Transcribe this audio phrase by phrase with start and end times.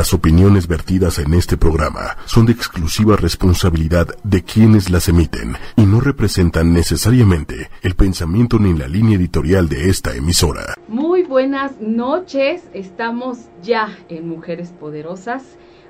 [0.00, 5.82] Las opiniones vertidas en este programa son de exclusiva responsabilidad de quienes las emiten y
[5.82, 10.72] no representan necesariamente el pensamiento ni la línea editorial de esta emisora.
[10.88, 15.42] Muy buenas noches, estamos ya en Mujeres Poderosas.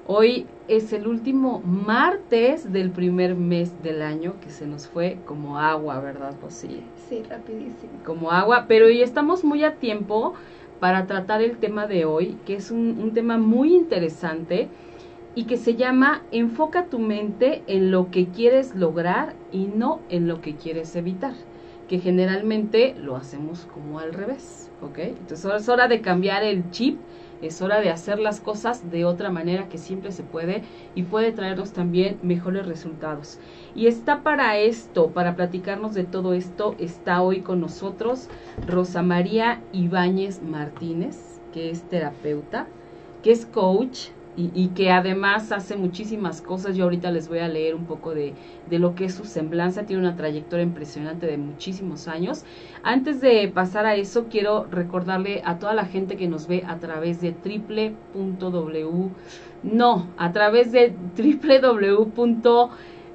[0.08, 5.60] Hoy es el último martes del primer mes del año que se nos fue como
[5.60, 6.82] agua, ¿verdad, Rosy?
[7.08, 7.92] Sí, rapidísimo.
[8.04, 10.34] Como agua, pero hoy estamos muy a tiempo
[10.80, 14.68] para tratar el tema de hoy, que es un, tema muy interesante
[15.34, 20.26] y que se llama Enfoca tu mente en lo que quieres lograr y no en
[20.26, 21.34] lo que quieres evitar,
[21.88, 24.98] que generalmente lo hacemos como al revés, ¿ok?
[24.98, 26.98] Entonces es hora de cambiar el chip
[27.42, 30.62] es hora de hacer las cosas de otra manera que siempre se puede
[30.94, 33.38] y puede traernos también mejores resultados.
[33.74, 38.28] Y está para esto, para platicarnos de todo esto, está hoy con nosotros
[38.66, 42.66] Rosa María Ibáñez Martínez, que es terapeuta,
[43.22, 44.08] que es coach,
[44.54, 46.76] y, que además hace muchísimas cosas.
[46.76, 48.34] Yo ahorita les voy a leer un poco de,
[48.68, 49.84] de, lo que es su semblanza.
[49.84, 52.44] Tiene una trayectoria impresionante de muchísimos años.
[52.82, 56.78] Antes de pasar a eso, quiero recordarle a toda la gente que nos ve a
[56.78, 59.10] través de triple.w,
[59.62, 62.10] no, a través de www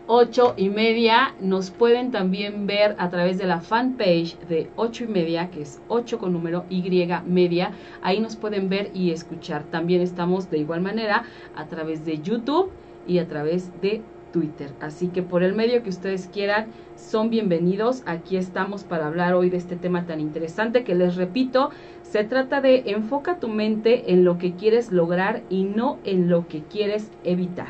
[0.08, 1.34] 8 y media.
[1.40, 5.82] Nos pueden también ver a través de la fanpage de 8 y media, que es
[5.88, 6.84] 8 con número Y
[7.26, 7.72] media.
[8.02, 9.64] Ahí nos pueden ver y escuchar.
[9.64, 11.24] También estamos de igual manera
[11.56, 12.70] a través de YouTube
[13.08, 14.72] y a través de Twitter.
[14.80, 18.04] Así que por el medio que ustedes quieran, son bienvenidos.
[18.06, 21.72] Aquí estamos para hablar hoy de este tema tan interesante que les repito,
[22.04, 26.48] se trata de enfoca tu mente en lo que quieres lograr y no en lo
[26.48, 27.70] que quieres evitar.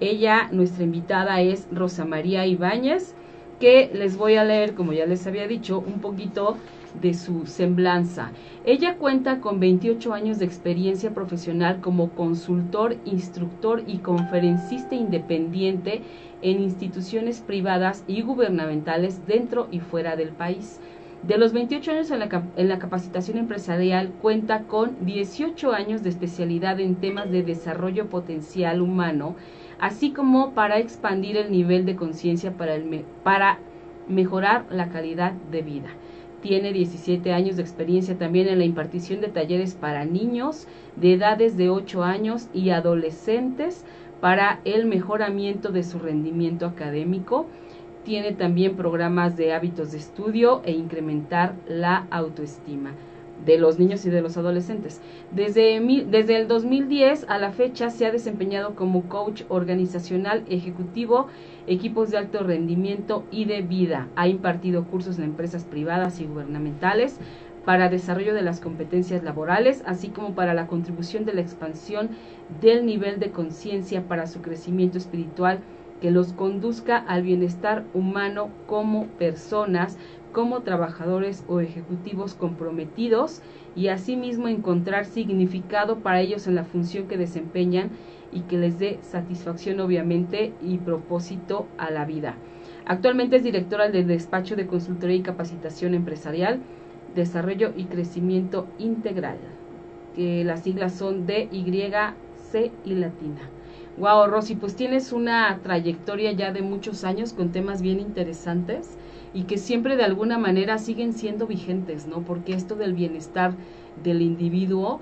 [0.00, 3.14] Ella, nuestra invitada es Rosa María Ibáñez,
[3.60, 6.56] que les voy a leer, como ya les había dicho, un poquito
[7.00, 8.32] de su semblanza.
[8.64, 16.00] Ella cuenta con 28 años de experiencia profesional como consultor, instructor y conferencista independiente
[16.40, 20.80] en instituciones privadas y gubernamentales dentro y fuera del país.
[21.22, 26.08] De los 28 años en la, en la, capacitación empresarial, cuenta con 18 años de
[26.08, 29.36] especialidad en temas de desarrollo potencial humano
[29.80, 32.76] así como para expandir el nivel de conciencia para,
[33.22, 33.58] para
[34.08, 35.88] mejorar la calidad de vida.
[36.42, 41.56] Tiene 17 años de experiencia también en la impartición de talleres para niños de edades
[41.56, 43.84] de 8 años y adolescentes
[44.20, 47.46] para el mejoramiento de su rendimiento académico.
[48.04, 52.92] Tiene también programas de hábitos de estudio e incrementar la autoestima
[53.44, 55.00] de los niños y de los adolescentes.
[55.32, 61.28] Desde, desde el 2010 a la fecha se ha desempeñado como coach organizacional ejecutivo,
[61.66, 64.08] equipos de alto rendimiento y de vida.
[64.16, 67.18] Ha impartido cursos en empresas privadas y gubernamentales
[67.64, 72.10] para desarrollo de las competencias laborales, así como para la contribución de la expansión
[72.60, 75.60] del nivel de conciencia para su crecimiento espiritual
[76.00, 79.98] que los conduzca al bienestar humano como personas,
[80.32, 83.42] como trabajadores o ejecutivos comprometidos
[83.74, 87.90] y asimismo encontrar significado para ellos en la función que desempeñan
[88.32, 92.36] y que les dé satisfacción obviamente y propósito a la vida.
[92.86, 96.60] Actualmente es directora del despacho de consultoría y capacitación empresarial,
[97.14, 99.38] desarrollo y crecimiento integral,
[100.14, 101.64] que las siglas son D, Y,
[102.50, 103.40] C y latina.
[104.00, 108.88] Wow, Rosy, pues tienes una trayectoria ya de muchos años con temas bien interesantes
[109.34, 112.22] y que siempre de alguna manera siguen siendo vigentes, ¿no?
[112.22, 113.52] Porque esto del bienestar
[114.02, 115.00] del individuo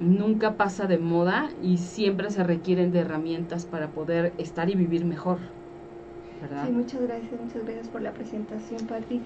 [0.00, 5.04] nunca pasa de moda y siempre se requieren de herramientas para poder estar y vivir
[5.04, 5.40] mejor.
[6.40, 6.66] ¿verdad?
[6.66, 9.20] Sí, muchas gracias, muchas gracias por la presentación, Patti.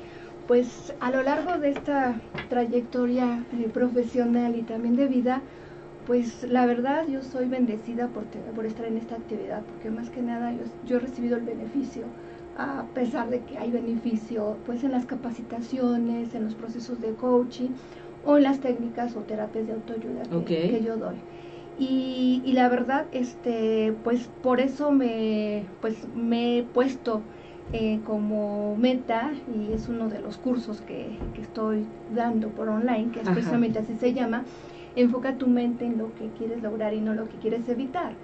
[0.48, 5.42] Pues a lo largo de esta trayectoria eh, profesional y también de vida,
[6.06, 8.24] pues la verdad yo soy bendecida por,
[8.54, 12.04] por estar en esta actividad, porque más que nada yo, yo he recibido el beneficio
[12.56, 17.70] a pesar de que hay beneficio pues en las capacitaciones, en los procesos de coaching
[18.24, 21.16] o en las técnicas o terapias de autoayuda que, yo doy.
[21.78, 27.22] Y, y, la verdad, este, pues por eso me, pues, me he puesto
[27.72, 33.10] eh, como meta, y es uno de los cursos que, que estoy dando por online,
[33.10, 34.44] que es precisamente así se llama,
[34.96, 38.14] enfoca tu mente en lo que quieres lograr y no lo que quieres evitar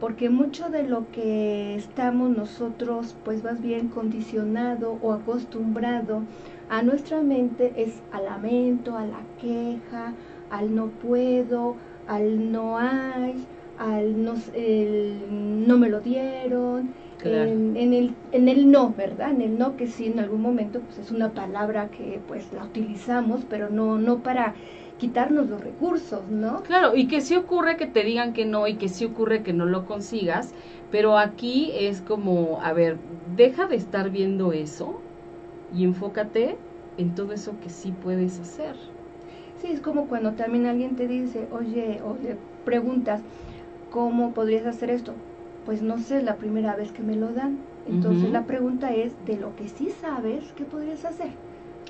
[0.00, 6.22] porque mucho de lo que estamos nosotros pues más bien condicionado o acostumbrado
[6.68, 10.14] a nuestra mente es al lamento, a la queja,
[10.50, 11.76] al no puedo,
[12.06, 13.46] al no hay,
[13.78, 14.34] al no,
[15.30, 16.92] no me lo dieron,
[17.22, 19.30] en, el, en el no, ¿verdad?
[19.30, 22.64] En el no que sí en algún momento pues es una palabra que pues la
[22.64, 24.54] utilizamos, pero no, no para
[24.98, 26.62] quitarnos los recursos, ¿no?
[26.62, 29.52] Claro, y que sí ocurre que te digan que no y que sí ocurre que
[29.52, 30.52] no lo consigas,
[30.90, 32.98] pero aquí es como, a ver,
[33.36, 35.02] deja de estar viendo eso
[35.70, 36.56] y enfócate
[36.96, 38.76] en todo eso que sí puedes hacer.
[39.60, 43.22] Sí, es como cuando también alguien te dice, oye, o le preguntas,
[43.90, 45.14] ¿cómo podrías hacer esto?
[45.64, 47.58] Pues no sé, es la primera vez que me lo dan.
[47.86, 51.30] Entonces la pregunta es, de lo que sí sabes, ¿qué podrías hacer?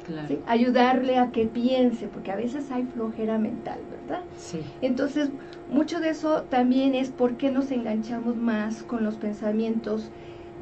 [0.07, 0.37] Claro.
[0.47, 4.23] Ayudarle a que piense, porque a veces hay flojera mental, ¿verdad?
[4.37, 4.61] Sí.
[4.83, 5.31] Entonces,
[5.71, 10.11] mucho de eso también es por qué nos enganchamos más con los pensamientos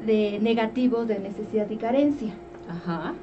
[0.05, 2.33] de negativos de necesidad y carencia.
[2.69, 3.13] Ajá.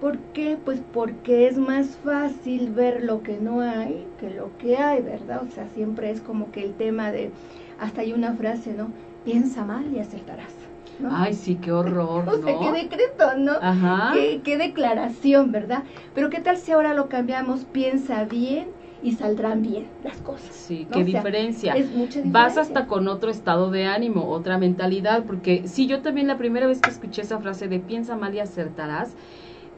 [0.00, 0.58] ¿Por qué?
[0.64, 5.42] Pues porque es más fácil ver lo que no hay que lo que hay, ¿verdad?
[5.48, 7.30] O sea, siempre es como que el tema de,
[7.78, 8.88] hasta hay una frase, ¿no?
[9.24, 10.61] Piensa mal y acertarás.
[11.10, 12.32] Ay, sí, qué horror, ¿no?
[12.38, 13.52] O sea, qué decreto, ¿no?
[13.60, 14.10] Ajá.
[14.14, 15.84] Qué, qué declaración, ¿verdad?
[16.14, 17.64] Pero ¿qué tal si ahora lo cambiamos?
[17.64, 18.68] Piensa bien
[19.02, 20.54] y saldrán bien las cosas.
[20.54, 21.74] Sí, qué diferencia.
[21.74, 22.30] Es mucha diferencia.
[22.32, 26.66] Vas hasta con otro estado de ánimo, otra mentalidad, porque sí, yo también la primera
[26.66, 29.16] vez que escuché esa frase de piensa mal y acertarás,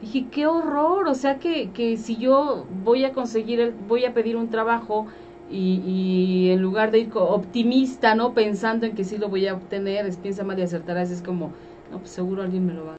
[0.01, 4.13] dije, qué horror, o sea que, que si yo voy a conseguir, el, voy a
[4.13, 5.07] pedir un trabajo
[5.49, 8.33] y, y en lugar de ir optimista, ¿no?
[8.33, 11.51] Pensando en que sí lo voy a obtener, es piensa mal y acertarás, es como,
[11.91, 12.97] no, pues seguro alguien me lo va a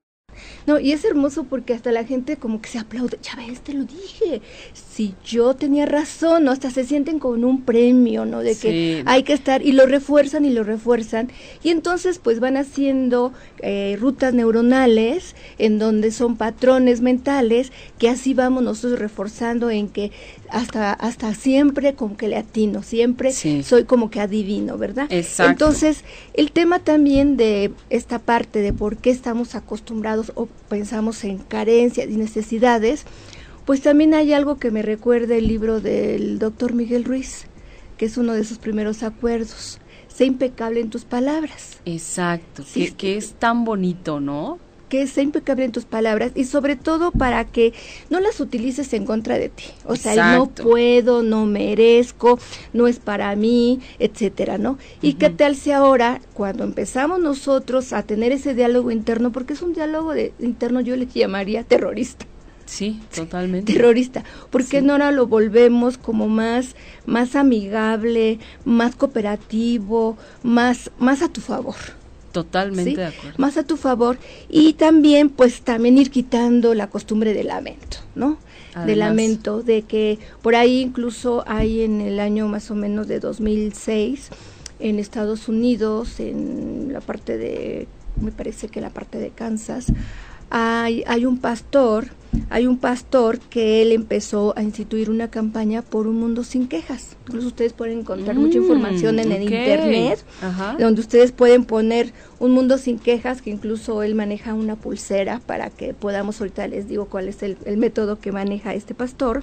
[0.66, 3.72] no, y es hermoso porque hasta la gente como que se aplaude, ya ves, te
[3.72, 4.43] lo dije,
[4.75, 6.50] si yo tenía razón, ¿no?
[6.50, 8.40] Hasta se sienten con un premio, ¿no?
[8.40, 11.31] De que hay que estar, y lo refuerzan y lo refuerzan,
[11.62, 18.34] y entonces pues van haciendo eh, rutas neuronales en donde son patrones mentales que así
[18.34, 20.10] vamos nosotros reforzando en que
[20.50, 25.06] hasta hasta siempre como que le atino, siempre soy como que adivino, ¿verdad?
[25.10, 25.50] Exacto.
[25.50, 26.04] Entonces,
[26.34, 32.08] el tema también de esta parte de por qué estamos acostumbrados o pensamos en carencias
[32.08, 33.04] y necesidades,
[33.64, 37.46] pues también hay algo que me recuerda el libro del doctor Miguel Ruiz,
[37.96, 39.81] que es uno de sus primeros acuerdos.
[40.08, 41.78] Sé impecable en tus palabras.
[41.84, 44.58] Exacto, que, que es tan bonito, ¿no?
[44.88, 47.72] Que sea impecable en tus palabras y sobre todo para que
[48.10, 49.64] no las utilices en contra de ti.
[49.84, 52.38] O sea, no puedo, no merezco,
[52.72, 54.78] no es para mí, etcétera, ¿no?
[55.02, 59.62] Y qué tal si ahora, cuando empezamos nosotros a tener ese diálogo interno, porque es
[59.62, 62.26] un diálogo de, interno, yo le llamaría terrorista.
[62.66, 63.72] Sí, totalmente.
[63.72, 64.24] Terrorista.
[64.50, 66.74] porque no ahora lo volvemos como más,
[67.06, 71.76] más amigable, más cooperativo, más, más a tu favor?
[72.42, 73.38] Totalmente de acuerdo.
[73.38, 74.18] Más a tu favor
[74.50, 78.36] y también pues también ir quitando la costumbre del lamento, ¿no?
[78.84, 83.20] de lamento, de que por ahí incluso hay en el año más o menos de
[83.20, 84.28] 2006
[84.80, 87.88] en Estados Unidos, en la parte de,
[88.20, 89.86] me parece que la parte de Kansas,
[90.50, 92.08] hay, hay un pastor
[92.50, 97.16] hay un pastor que él empezó a instituir una campaña por un mundo sin quejas.
[97.26, 100.25] Incluso ustedes pueden encontrar mucha mm, información en el internet,
[100.78, 105.70] donde ustedes pueden poner un mundo sin quejas, que incluso él maneja una pulsera para
[105.70, 109.42] que podamos, ahorita les digo cuál es el, el método que maneja este pastor,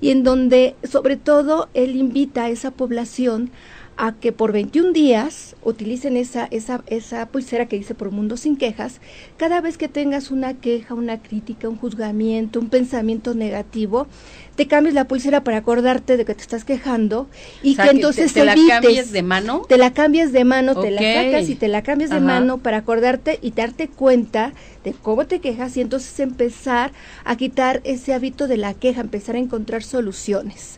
[0.00, 3.50] y en donde sobre todo él invita a esa población
[3.98, 8.56] a que por 21 días utilicen esa, esa, esa pulsera que dice por mundo sin
[8.56, 9.00] quejas,
[9.36, 14.06] cada vez que tengas una queja, una crítica, un juzgamiento, un pensamiento negativo,
[14.54, 17.28] te cambies la pulsera para acordarte de que te estás quejando
[17.60, 19.62] y que, entonces te, te la cambies de mano.
[19.68, 22.78] Te la cambies de mano, te la sacas y te la cambias de mano para
[22.78, 24.52] acordarte y darte cuenta
[24.84, 26.92] de cómo te quejas y entonces empezar
[27.24, 30.77] a quitar ese hábito de la queja, empezar a encontrar soluciones.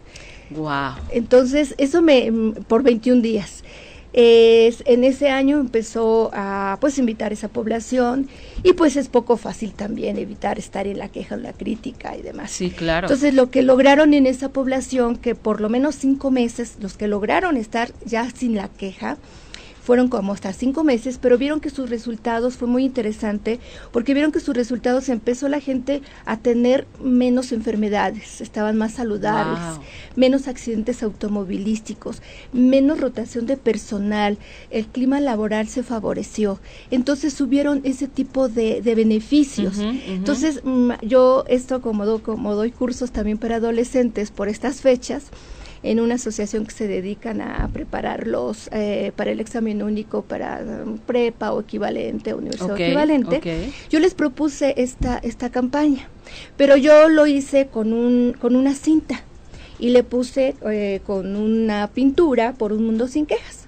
[0.50, 0.95] Wow.
[1.11, 3.62] Entonces, eso me, mm, por 21 días.
[4.12, 8.28] Es, en ese año empezó a pues invitar a esa población
[8.64, 12.23] y pues es poco fácil también evitar estar en la queja, en la crítica y
[12.23, 12.50] demás.
[12.50, 13.07] Sí, claro.
[13.07, 17.07] Entonces lo que lograron en esa población, que por lo menos cinco meses, los que
[17.07, 19.16] lograron estar ya sin la queja,
[19.90, 23.59] fueron como hasta cinco meses, pero vieron que sus resultados fue muy interesante
[23.90, 29.80] porque vieron que sus resultados empezó la gente a tener menos enfermedades, estaban más saludables,
[30.14, 34.38] menos accidentes automovilísticos, menos rotación de personal,
[34.70, 36.61] el clima laboral se favoreció,
[36.92, 39.78] entonces subieron ese tipo de, beneficios.
[39.80, 45.32] Entonces mm, yo esto como, como doy cursos también para adolescentes por estas fechas,
[45.82, 50.99] en una asociación que se dedican a prepararlos eh, para el examen único para um,
[50.99, 56.08] prepa o equivalente, universidad equivalente, yo les propuse esta, esta campaña,
[56.56, 59.22] pero yo lo hice con, un, con una cinta
[59.78, 63.60] y le puse eh, con una pintura por un mundo sin quejas.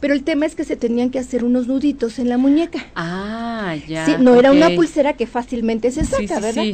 [0.00, 2.84] Pero el tema es que se tenían que hacer unos nuditos en la muñeca.
[2.94, 4.04] Ah, ya.
[4.04, 6.64] Sí, no era una pulsera que fácilmente se saca, ¿verdad?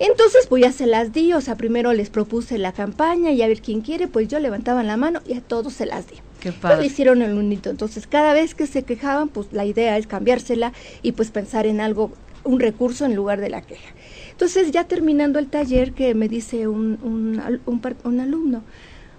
[0.00, 3.46] Entonces, pues ya se las di, o sea, primero les propuse la campaña y a
[3.46, 6.16] ver quién quiere, pues yo levantaban la mano y a todos se las di.
[6.40, 6.80] Qué Pues padre.
[6.80, 7.68] le hicieron el unito.
[7.70, 11.80] Entonces, cada vez que se quejaban, pues la idea es cambiársela y pues pensar en
[11.80, 12.12] algo,
[12.44, 13.94] un recurso en lugar de la queja.
[14.30, 17.60] Entonces, ya terminando el taller, que me dice un, un,
[18.04, 18.64] un alumno,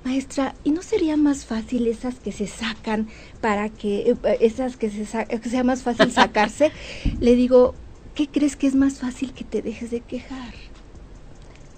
[0.04, 3.08] maestra, ¿y no sería más fácil esas que se sacan
[3.40, 6.72] para que, eh, esas que, se sa- que sea más fácil sacarse?
[7.20, 7.76] Le digo,
[8.16, 10.54] ¿qué crees que es más fácil que te dejes de quejar?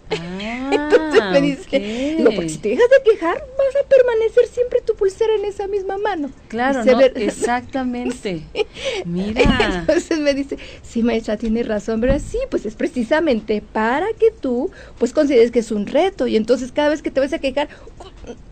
[0.09, 2.17] Ah, Entonces me dice, ok.
[2.17, 5.67] digo, porque si te dejas de quejar, vas a permanecer siempre tu pulsera en esa
[5.67, 6.31] misma mano.
[6.47, 8.43] Claro, no, exactamente.
[9.05, 9.41] Mira.
[9.79, 14.71] Entonces me dice, sí, maestra, tiene razón, pero sí, pues es precisamente para que tú,
[14.97, 17.69] pues consideres que es un reto y entonces cada vez que te vas a quejar,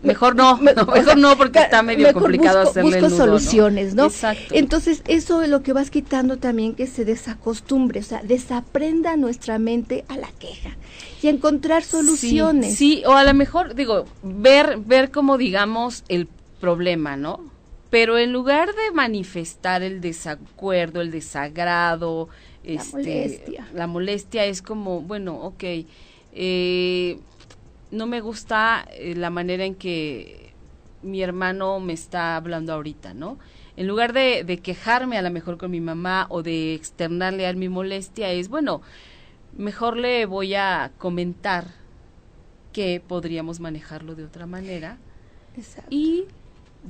[0.02, 2.98] Mejor no, me- no, o mejor sea, no porque está medio mejor complicado busco, hacerle
[2.98, 4.06] el busco soluciones, ¿no?
[4.06, 4.54] Exacto.
[4.54, 9.58] Entonces, eso es lo que vas quitando también que se desacostumbre, o sea, desaprenda nuestra
[9.58, 10.76] mente a la queja
[11.22, 12.76] y a encontrar soluciones.
[12.76, 16.28] Sí, sí, o a lo mejor, digo, ver, ver como digamos el
[16.60, 17.40] problema, ¿no?
[17.90, 22.28] Pero en lugar de manifestar el desacuerdo, el desagrado,
[22.64, 23.68] La este, molestia.
[23.74, 25.64] la molestia es como, bueno, ok,
[26.34, 27.18] eh,
[27.90, 30.54] no me gusta eh, la manera en que
[31.02, 33.38] mi hermano me está hablando ahorita, ¿no?
[33.76, 37.52] En lugar de, de quejarme a lo mejor con mi mamá o de externarle a
[37.52, 38.82] mi molestia, es, bueno,
[39.56, 41.66] mejor le voy a comentar
[42.72, 44.96] que podríamos manejarlo de otra manera
[45.56, 45.88] Exacto.
[45.90, 46.24] y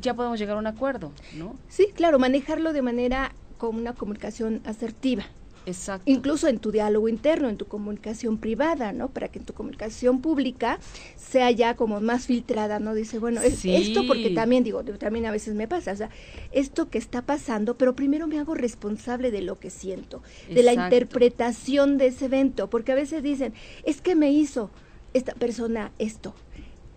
[0.00, 1.56] ya podemos llegar a un acuerdo, ¿no?
[1.68, 5.24] Sí, claro, manejarlo de manera con una comunicación asertiva.
[5.66, 6.10] Exacto.
[6.10, 9.10] incluso en tu diálogo interno, en tu comunicación privada, ¿no?
[9.10, 10.78] Para que en tu comunicación pública
[11.16, 12.94] sea ya como más filtrada, ¿no?
[12.94, 16.10] Dice, bueno, es esto porque también digo, también a veces me pasa, o sea,
[16.50, 20.72] esto que está pasando, pero primero me hago responsable de lo que siento, de la
[20.72, 23.54] interpretación de ese evento, porque a veces dicen,
[23.84, 24.70] es que me hizo
[25.14, 26.34] esta persona esto.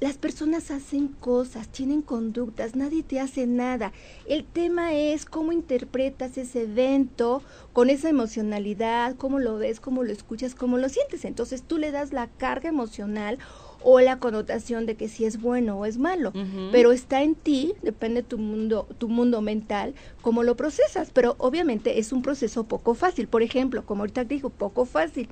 [0.02, 3.94] Las personas hacen cosas, tienen conductas, nadie te hace nada.
[4.28, 10.12] El tema es cómo interpretas ese evento con esa emocionalidad, cómo lo ves, cómo lo
[10.12, 11.24] escuchas, cómo lo sientes.
[11.24, 13.40] Entonces tú le das la carga emocional
[13.88, 16.34] o la connotación de que si es bueno o es malo.
[16.72, 21.12] Pero está en ti, depende tu mundo, tu mundo mental, cómo lo procesas.
[21.14, 23.28] Pero obviamente es un proceso poco fácil.
[23.28, 25.30] Por ejemplo, como ahorita digo, poco fácil.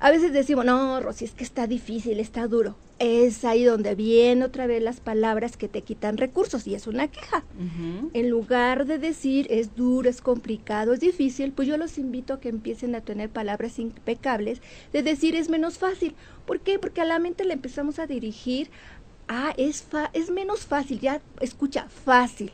[0.00, 2.76] A veces decimos, no, Rosy, es que está difícil, está duro.
[2.98, 7.06] Es ahí donde vienen otra vez las palabras que te quitan recursos y es una
[7.08, 7.44] queja.
[8.12, 12.40] En lugar de decir es duro, es complicado, es difícil, pues yo los invito a
[12.40, 14.60] que empiecen a tener palabras impecables
[14.92, 16.16] de decir es menos fácil.
[16.44, 16.78] ¿Por qué?
[16.78, 18.70] Porque a la mente le empezamos a dirigir
[19.28, 22.52] a es, fa es menos fácil, ya escucha, fácil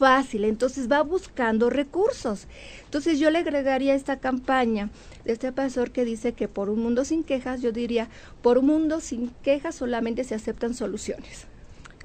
[0.00, 2.48] fácil, entonces va buscando recursos.
[2.84, 4.88] Entonces yo le agregaría esta campaña
[5.26, 8.08] de este pastor que dice que por un mundo sin quejas, yo diría,
[8.40, 11.44] por un mundo sin quejas solamente se aceptan soluciones.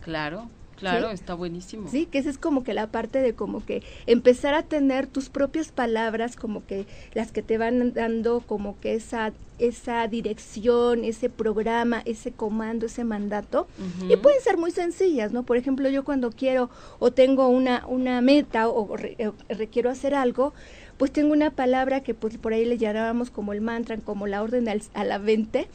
[0.01, 1.13] Claro, claro, ¿Sí?
[1.15, 1.89] está buenísimo.
[1.89, 5.29] Sí, que esa es como que la parte de como que empezar a tener tus
[5.29, 11.29] propias palabras, como que las que te van dando como que esa esa dirección, ese
[11.29, 13.67] programa, ese comando, ese mandato.
[14.09, 15.43] Y pueden ser muy sencillas, ¿no?
[15.43, 20.13] Por ejemplo, yo cuando quiero o tengo una, una meta o, re- o requiero hacer
[20.13, 20.53] algo,
[20.97, 24.43] pues tengo una palabra que pues por ahí le llamábamos como el mantra, como la
[24.43, 25.67] orden al- a la 20,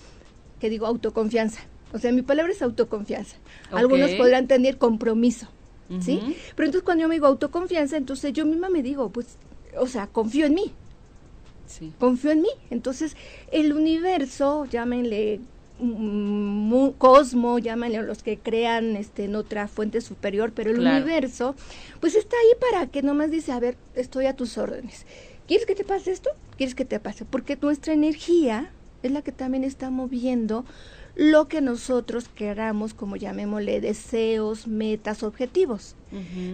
[0.61, 1.63] que digo autoconfianza.
[1.93, 3.37] O sea, mi palabra es autoconfianza.
[3.71, 5.49] Algunos podrán tener compromiso,
[6.01, 6.21] ¿sí?
[6.55, 9.37] Pero entonces cuando yo me digo autoconfianza, entonces yo misma me digo, pues,
[9.79, 10.73] o sea, confío en mí,
[11.67, 11.93] Sí.
[11.99, 12.49] confío en mí.
[12.71, 13.17] Entonces,
[13.53, 15.41] el universo, llámenle
[15.79, 20.97] mm, cosmo, llámenle los que crean este, en otra fuente superior, pero el Claro.
[21.05, 21.55] universo,
[22.01, 25.07] pues está ahí para que nomás dice, a ver, estoy a tus órdenes.
[25.47, 26.31] ¿Quieres que te pase esto?
[26.57, 27.25] ¿Quieres que te pase?
[27.25, 28.71] Porque nuestra energía
[29.03, 30.65] es la que también está moviendo
[31.15, 35.97] lo que nosotros queramos, como llamémosle, deseos, metas, objetivos.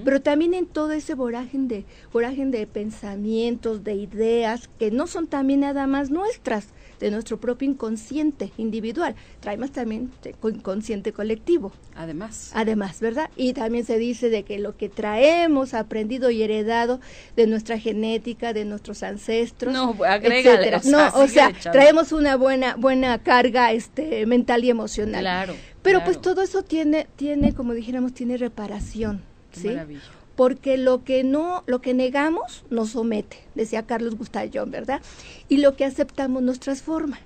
[0.05, 5.27] Pero también en todo ese voragen de, voragen de pensamientos, de ideas, que no son
[5.27, 6.69] también nada más nuestras,
[7.01, 10.11] de nuestro propio inconsciente individual, traemos también
[10.41, 12.51] co- inconsciente colectivo, Además.
[12.55, 13.31] además, ¿verdad?
[13.37, 17.01] Y también se dice de que lo que traemos aprendido y heredado
[17.37, 21.71] de nuestra genética, de nuestros ancestros, No, agrégale, o sea, no, o sea, echando.
[21.73, 25.21] traemos una buena buena carga este mental y emocional.
[25.21, 25.55] Claro.
[25.83, 26.05] Pero claro.
[26.13, 29.21] pues todo eso tiene tiene como dijéramos tiene reparación,
[29.53, 29.69] Qué ¿sí?
[29.69, 30.01] maravilla.
[30.37, 35.01] Porque lo que no, lo que negamos nos somete, decía Carlos Gustallón, ¿verdad?
[35.49, 37.19] Y lo que aceptamos nos transforma.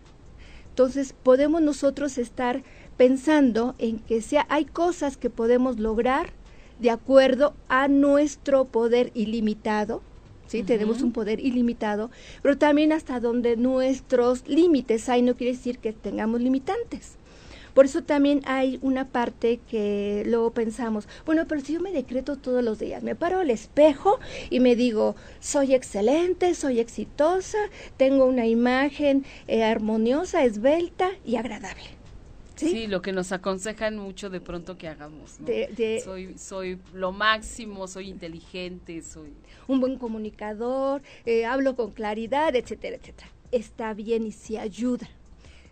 [0.71, 2.62] Entonces podemos nosotros estar
[2.97, 6.31] pensando en que sea, hay cosas que podemos lograr
[6.79, 10.02] de acuerdo a nuestro poder ilimitado,
[10.47, 10.62] ¿sí?
[10.62, 12.11] Tenemos un poder ilimitado,
[12.43, 17.17] pero también hasta donde nuestros límites hay, no quiere decir que tengamos limitantes.
[17.81, 22.37] Por eso también hay una parte que luego pensamos, bueno, pero si yo me decreto
[22.37, 24.21] todos los días, me paro al espejo
[24.51, 27.57] y me digo, soy excelente, soy exitosa,
[27.97, 31.85] tengo una imagen eh, armoniosa, esbelta y agradable.
[32.55, 32.87] ¿Sí?
[32.87, 35.39] lo que nos aconsejan mucho de pronto que hagamos.
[36.05, 39.33] soy, soy lo máximo, soy inteligente, soy...
[39.69, 43.31] Un buen comunicador, eh, hablo con claridad, etcétera, etcétera.
[43.53, 45.09] Está bien y sí ayuda.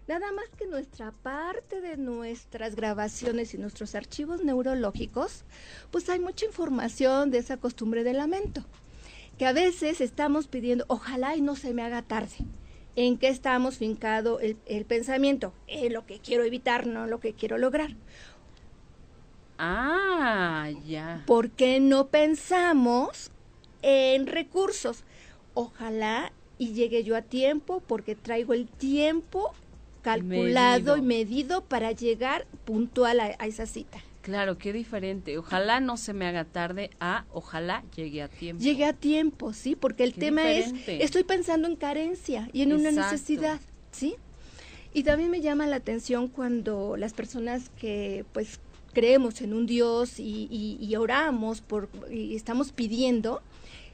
[0.08, 5.44] Nada más que nuestra parte de nuestras grabaciones y nuestros archivos neurológicos,
[5.90, 8.64] pues hay mucha información de esa costumbre de lamento,
[9.36, 12.36] que a veces estamos pidiendo, ojalá y no se me haga tarde
[12.96, 17.58] en qué estamos fincado el, pensamiento, en lo que quiero evitar, no lo que quiero
[17.58, 17.90] lograr.
[19.58, 21.22] Ah, ya.
[21.26, 23.30] ¿Por qué no pensamos
[23.82, 25.04] en recursos?
[25.52, 29.52] Ojalá y llegue yo a tiempo porque traigo el tiempo
[30.02, 34.00] calculado y medido para llegar puntual a esa cita.
[34.28, 35.38] Claro, qué diferente.
[35.38, 38.62] Ojalá no se me haga tarde a ojalá llegue a tiempo.
[38.62, 42.90] Llegue a tiempo, sí, porque el tema es, estoy pensando en carencia y en una
[42.90, 43.58] necesidad,
[43.90, 44.16] ¿sí?
[44.92, 48.60] Y también me llama la atención cuando las personas que pues
[48.92, 53.40] creemos en un Dios y, oramos por, y estamos pidiendo,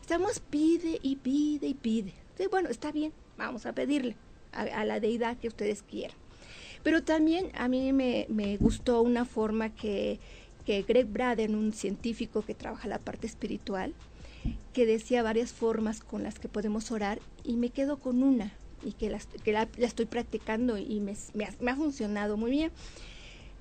[0.01, 2.13] estamos pide y pide y pide.
[2.37, 4.17] Sí, bueno, está bien, vamos a pedirle
[4.55, 6.17] a la deidad que ustedes quieran.
[6.85, 10.21] Pero también a mí me, gustó una forma que,
[10.67, 13.95] Greg Braden, un científico que trabaja la parte espiritual,
[14.75, 18.53] que decía varias formas con las que podemos orar y me quedo con una
[18.85, 22.71] y que la, estoy practicando y me, me, ha, funcionado muy bien.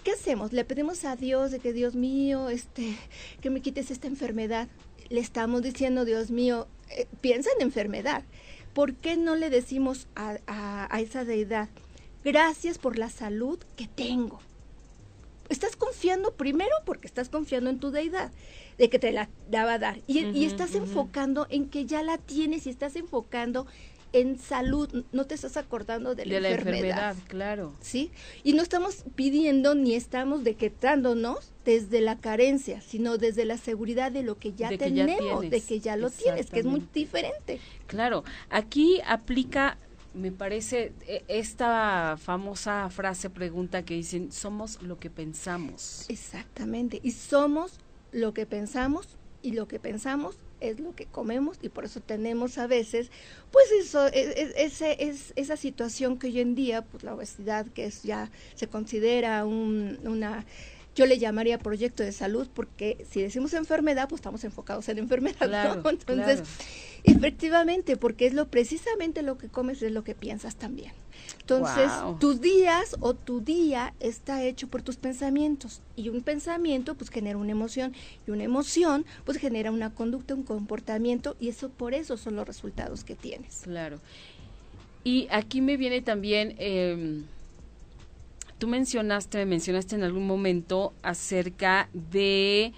[0.03, 0.51] ¿Qué hacemos?
[0.51, 2.97] Le pedimos a Dios de que Dios mío, este,
[3.41, 4.67] que me quites esta enfermedad.
[5.07, 8.23] Le estamos diciendo, Dios mío, eh, piensa en enfermedad.
[8.73, 11.69] ¿Por qué no le decimos a, a esa deidad?
[12.23, 14.39] Gracias por la salud que tengo.
[15.49, 18.31] Estás confiando primero porque estás confiando en tu deidad,
[18.77, 19.99] de que te la, va a dar.
[20.07, 23.67] Y, estás enfocando en que ya la tienes y estás enfocando
[24.13, 26.81] en salud, no te estás acordando de la, de enfermedad.
[26.81, 27.73] La enfermedad, claro.
[27.81, 28.11] ¿Sí?
[28.43, 34.23] Y no estamos pidiendo ni estamos decretándonos desde la carencia, sino desde la seguridad de
[34.23, 37.59] lo que ya tenemos, de que ya lo tienes, que es muy diferente.
[37.87, 39.77] Claro, aquí aplica
[40.13, 46.05] me parece e, esta famosa frase pregunta que dicen somos lo que pensamos.
[46.07, 47.79] Exactamente, y somos
[48.11, 49.07] lo que pensamos
[49.41, 50.37] y lo que pensamos
[50.69, 53.11] es lo que comemos y por eso tenemos a veces
[53.51, 57.67] pues eso e, e, ese es, esa situación que hoy en día pues la obesidad
[57.67, 60.45] que es ya se considera un, una
[60.95, 65.81] yo le llamaría proyecto de salud porque si decimos enfermedad, pues estamos enfocados en enfermedad,
[65.85, 66.43] Entonces,
[67.03, 70.91] efectivamente, porque es lo precisamente lo que comes es lo que piensas también.
[71.39, 77.09] Entonces, tus días o tu día está hecho por tus pensamientos y un pensamiento pues
[77.09, 77.93] genera una emoción
[78.27, 82.47] y una emoción pues genera una conducta, un comportamiento y eso por eso son los
[82.47, 83.61] resultados que tienes.
[83.63, 83.99] Claro.
[85.03, 87.23] Y aquí me viene también eh,
[88.63, 92.71] tú mencionaste, me mencionaste en algún momento acerca de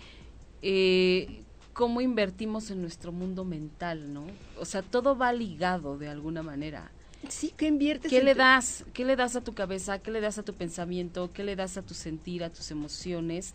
[0.64, 1.44] eh,
[1.74, 4.26] cómo invertimos en nuestro mundo mental, ¿no?
[4.60, 6.90] O sea, todo va ligado de alguna manera.
[7.30, 8.10] Sí, ¿qué inviertes?
[8.10, 8.84] ¿Qué le das?
[8.96, 10.00] ¿Qué le das a tu cabeza?
[10.00, 11.30] ¿Qué le das a tu pensamiento?
[11.32, 13.54] ¿Qué le das a tu sentir, a tus emociones?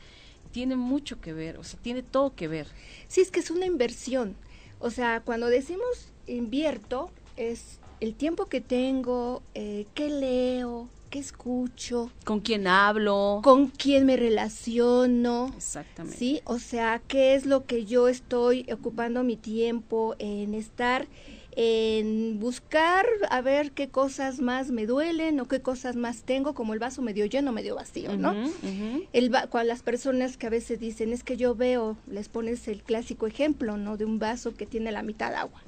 [0.53, 2.69] Tiene mucho que ver, o sea, tiene todo que ver.
[3.09, 4.37] Sí, es que es una inversión.
[4.79, 12.11] O sea, cuando decimos invierto, es el tiempo que tengo, eh, qué leo, qué escucho,
[12.25, 15.53] con quién hablo, con quién me relaciono.
[15.57, 16.17] Exactamente.
[16.17, 21.09] Sí, o sea, qué es lo que yo estoy ocupando mi tiempo en estar
[21.57, 26.75] en buscar a ver qué cosas más me duelen o qué cosas más tengo, como
[26.75, 28.35] el vaso medio lleno, medio vacío, ¿no?
[29.13, 32.83] el con las personas que a veces dicen, es que yo veo, les pones el
[32.83, 33.97] clásico ejemplo, ¿no?
[33.97, 35.61] De un vaso que tiene la mitad agua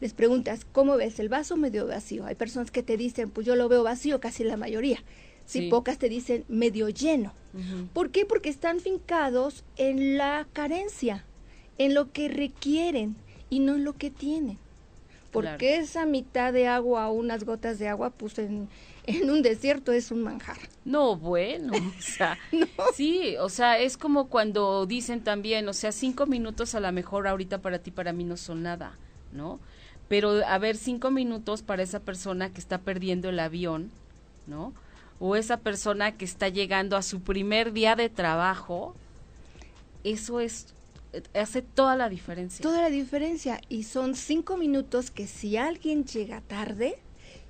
[0.00, 2.26] les preguntas, ¿cómo ves el vaso medio vacío?
[2.26, 5.02] Hay personas que te dicen, pues yo lo veo vacío, casi la mayoría.
[5.46, 7.32] Si pocas te dicen medio lleno.
[7.92, 8.24] ¿Por qué?
[8.24, 11.24] Porque están fincados en la carencia,
[11.76, 13.16] en lo que requieren
[13.50, 14.58] y no en lo que tienen.
[15.32, 18.68] Porque esa mitad de agua o unas gotas de agua, pues en,
[19.06, 20.58] en un desierto es un manjar.
[20.84, 22.38] No, bueno, o sea,
[22.94, 27.26] sí, o sea, es como cuando dicen también, o sea, cinco minutos a lo mejor
[27.26, 28.96] ahorita para ti, para mí no son nada,
[29.32, 29.60] ¿no?
[30.10, 33.92] Pero a ver cinco minutos para esa persona que está perdiendo el avión,
[34.48, 34.72] ¿no?
[35.20, 38.96] O esa persona que está llegando a su primer día de trabajo,
[40.02, 40.66] eso es
[41.32, 42.60] hace toda la diferencia.
[42.60, 43.60] Toda la diferencia.
[43.68, 46.98] Y son cinco minutos que si alguien llega tarde,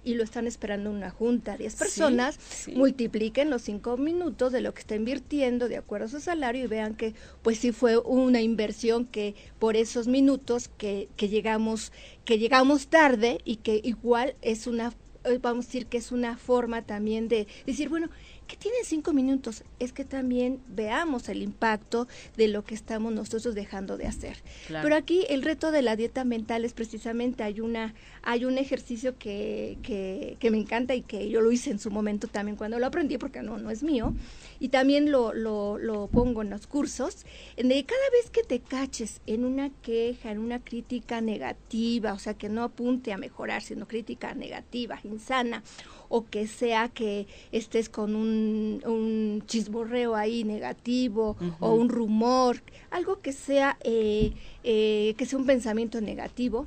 [0.02, 2.38] y lo están esperando una junta, 10 personas,
[2.74, 6.68] multipliquen los 5 minutos de lo que está invirtiendo de acuerdo a su salario y
[6.68, 11.92] vean que pues sí fue una inversión que por esos minutos que, que llegamos
[12.30, 14.92] que llegamos tarde y que igual es una
[15.24, 18.08] eh, vamos a decir que es una forma también de decir, bueno,
[18.50, 23.54] que tienen cinco minutos, es que también veamos el impacto de lo que estamos nosotros
[23.54, 24.38] dejando de hacer.
[24.68, 29.16] Pero aquí el reto de la dieta mental es precisamente hay una hay un ejercicio
[29.18, 32.78] que, que, que, me encanta y que yo lo hice en su momento también cuando
[32.78, 34.14] lo aprendí porque no no es mío
[34.58, 37.24] y también lo, lo, lo pongo en los cursos
[37.56, 42.18] en de cada vez que te caches en una queja en una crítica negativa o
[42.18, 45.62] sea que no apunte a mejorar sino crítica negativa insana
[46.10, 53.20] o que sea que estés con un, un chisborreo ahí negativo o un rumor, algo
[53.20, 54.32] que sea, eh,
[54.64, 56.66] eh, que sea un pensamiento negativo,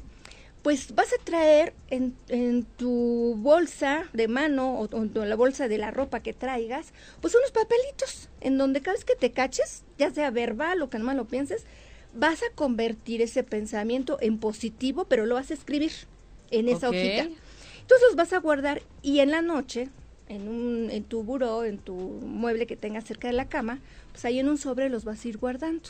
[0.63, 5.77] pues vas a traer en, en, tu bolsa de mano o, en la bolsa de
[5.77, 10.09] la ropa que traigas, pues unos papelitos en donde cada vez que te caches, ya
[10.09, 11.65] sea verbal o que nomás lo pienses,
[12.13, 15.91] vas a convertir ese pensamiento en positivo, pero lo vas a escribir
[16.49, 17.27] en esa hojita.
[17.83, 19.89] Entonces los vas a guardar y en la noche,
[20.29, 23.79] en, un, en tu buró, en tu mueble que tengas cerca de la cama,
[24.11, 25.89] pues ahí en un sobre los vas a ir guardando.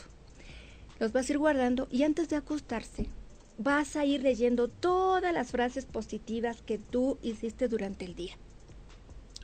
[0.98, 3.06] Los vas a ir guardando y antes de acostarse
[3.58, 8.34] vas a ir leyendo todas las frases positivas que tú hiciste durante el día.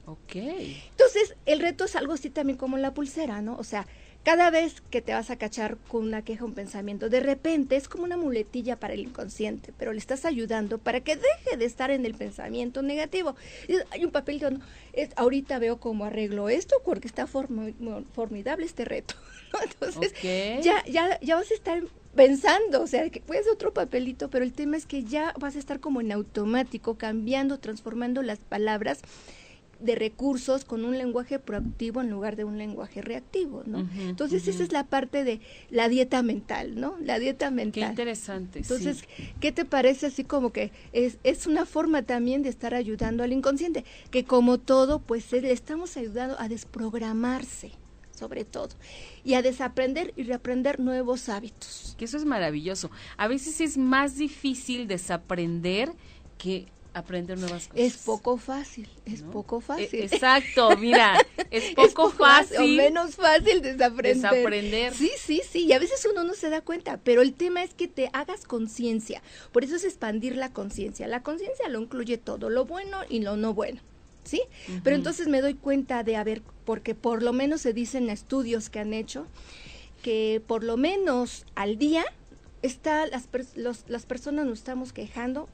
[0.07, 0.35] Ok.
[0.35, 3.57] Entonces, el reto es algo así también como la pulsera, ¿no?
[3.57, 3.87] O sea,
[4.23, 7.89] cada vez que te vas a cachar con una queja, un pensamiento, de repente es
[7.89, 11.91] como una muletilla para el inconsciente, pero le estás ayudando para que deje de estar
[11.91, 13.35] en el pensamiento negativo.
[13.91, 14.61] Hay un papel donde
[15.17, 19.15] ahorita veo cómo arreglo esto porque está formidable este reto.
[19.63, 21.83] Entonces, ya, ya, ya vas a estar
[22.15, 25.57] pensando, o sea, que puede ser otro papelito, pero el tema es que ya vas
[25.57, 29.01] a estar como en automático, cambiando, transformando las palabras
[29.81, 33.89] de recursos con un lenguaje proactivo en lugar de un lenguaje reactivo, ¿no?
[33.99, 35.41] Entonces esa es la parte de
[35.71, 36.97] la dieta mental, ¿no?
[37.01, 37.83] La dieta mental.
[37.85, 38.59] Qué interesante.
[38.61, 39.05] Entonces,
[39.41, 43.33] ¿qué te parece así como que es, es una forma también de estar ayudando al
[43.33, 47.73] inconsciente, que como todo, pues le estamos ayudando a desprogramarse
[48.21, 48.69] sobre todo,
[49.25, 51.95] y a desaprender y reaprender nuevos hábitos.
[51.97, 52.91] Que eso es maravilloso.
[53.17, 55.91] A veces es más difícil desaprender
[56.37, 57.87] que aprender nuevas cosas.
[57.87, 60.01] Es poco fácil, es poco e, fácil.
[60.03, 61.19] exacto, mira,
[61.51, 62.59] es poco, fácil.
[62.59, 64.17] O menos fácil desaprender.
[64.17, 64.95] Desaprender.
[64.95, 67.75] Sí, sí, sí, y a veces uno no se da cuenta, pero el tema es
[67.75, 69.23] que te hagas conciencia.
[69.53, 71.07] Por eso es expandir la conciencia.
[71.07, 73.81] La conciencia lo incluye todo, lo bueno y lo no bueno.
[74.23, 74.43] ¿Sí?
[74.85, 78.69] Pero entonces me doy cuenta de, a ver, porque por lo menos se dicen estudios
[78.69, 79.27] que han hecho,
[80.03, 82.05] que por lo menos al día
[82.63, 83.29] está las,
[83.89, 85.49] las personas nos estamos quejando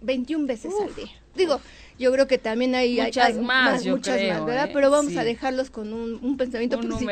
[0.00, 1.10] 21 veces al día.
[1.34, 1.60] Digo,
[1.98, 4.68] yo creo que también hay muchas más, muchas más, ¿verdad?
[4.68, 4.70] ¿eh?
[4.72, 7.10] Pero vamos a dejarlos con un, pensamiento positivo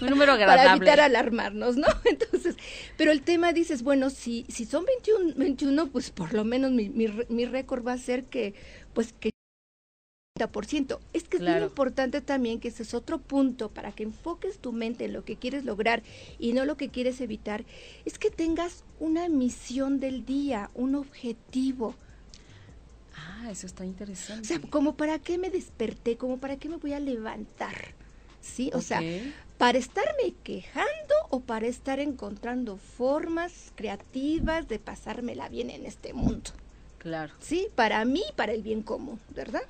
[0.00, 1.86] un número para evitar alarmarnos, ¿no?
[2.04, 2.56] Entonces,
[2.96, 6.88] pero el tema dices, bueno, si si son 21 21, pues por lo menos mi
[6.88, 8.54] mi, mi récord va a ser que
[8.94, 9.30] pues que
[11.12, 14.72] es que es muy importante también que ese es otro punto para que enfoques tu
[14.72, 16.02] mente en lo que quieres lograr
[16.38, 17.64] y no lo que quieres evitar,
[18.04, 21.94] es que tengas una misión del día, un objetivo.
[23.16, 24.42] Ah, eso está interesante.
[24.42, 27.94] O sea, como para qué me desperté, como para qué me voy a levantar.
[28.42, 28.70] ¿Sí?
[28.74, 29.00] O sea,
[29.58, 36.50] para estarme quejando o para estar encontrando formas creativas de pasármela bien en este mundo.
[36.98, 37.32] Claro.
[37.40, 39.62] Sí, para mí, para el bien común, ¿verdad?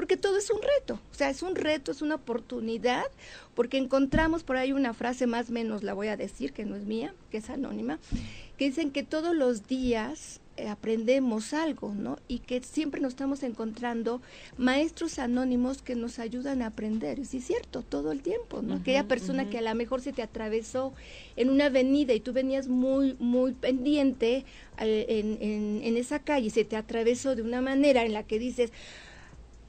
[0.00, 3.04] Porque todo es un reto, o sea, es un reto, es una oportunidad,
[3.54, 6.74] porque encontramos por ahí una frase más o menos, la voy a decir, que no
[6.74, 7.98] es mía, que es anónima,
[8.56, 12.18] que dicen que todos los días eh, aprendemos algo, ¿no?
[12.28, 14.22] Y que siempre nos estamos encontrando
[14.56, 17.18] maestros anónimos que nos ayudan a aprender.
[17.18, 18.76] Y sí, es cierto, todo el tiempo, ¿no?
[18.76, 20.94] Aquella persona que a lo mejor se te atravesó
[21.36, 24.46] en una avenida y tú venías muy, muy pendiente
[24.78, 28.22] eh, en, en, en esa calle y se te atravesó de una manera en la
[28.22, 28.72] que dices,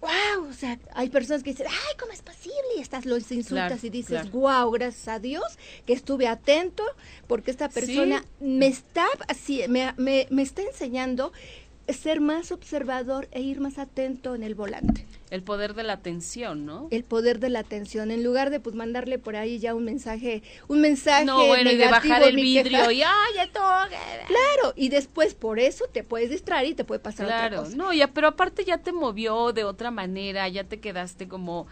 [0.01, 2.55] wow, o sea, hay personas que dicen, ay, ¿cómo es posible?
[2.77, 5.43] Y estás, los insultas y dices, wow, gracias a Dios
[5.85, 6.83] que estuve atento
[7.27, 11.31] porque esta persona me está así, me, me, me está enseñando
[11.87, 15.05] ser más observador e ir más atento en el volante.
[15.29, 16.87] El poder de la atención, ¿no?
[16.91, 20.43] El poder de la atención, en lugar de pues mandarle por ahí ya un mensaje,
[20.67, 23.95] un mensaje No, bueno, y de bajar el vidrio y ay, ya toque.
[24.27, 27.77] Claro, y después por eso te puedes distraer y te puede pasar claro, otra cosa.
[27.77, 31.67] no, ya, pero aparte ya te movió de otra manera, ya te quedaste como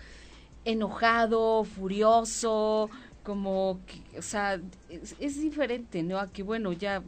[0.65, 2.89] enojado, furioso,
[3.23, 6.17] como, que, o sea, es, diferente, ¿no?
[6.17, 7.03] A que, bueno, ya,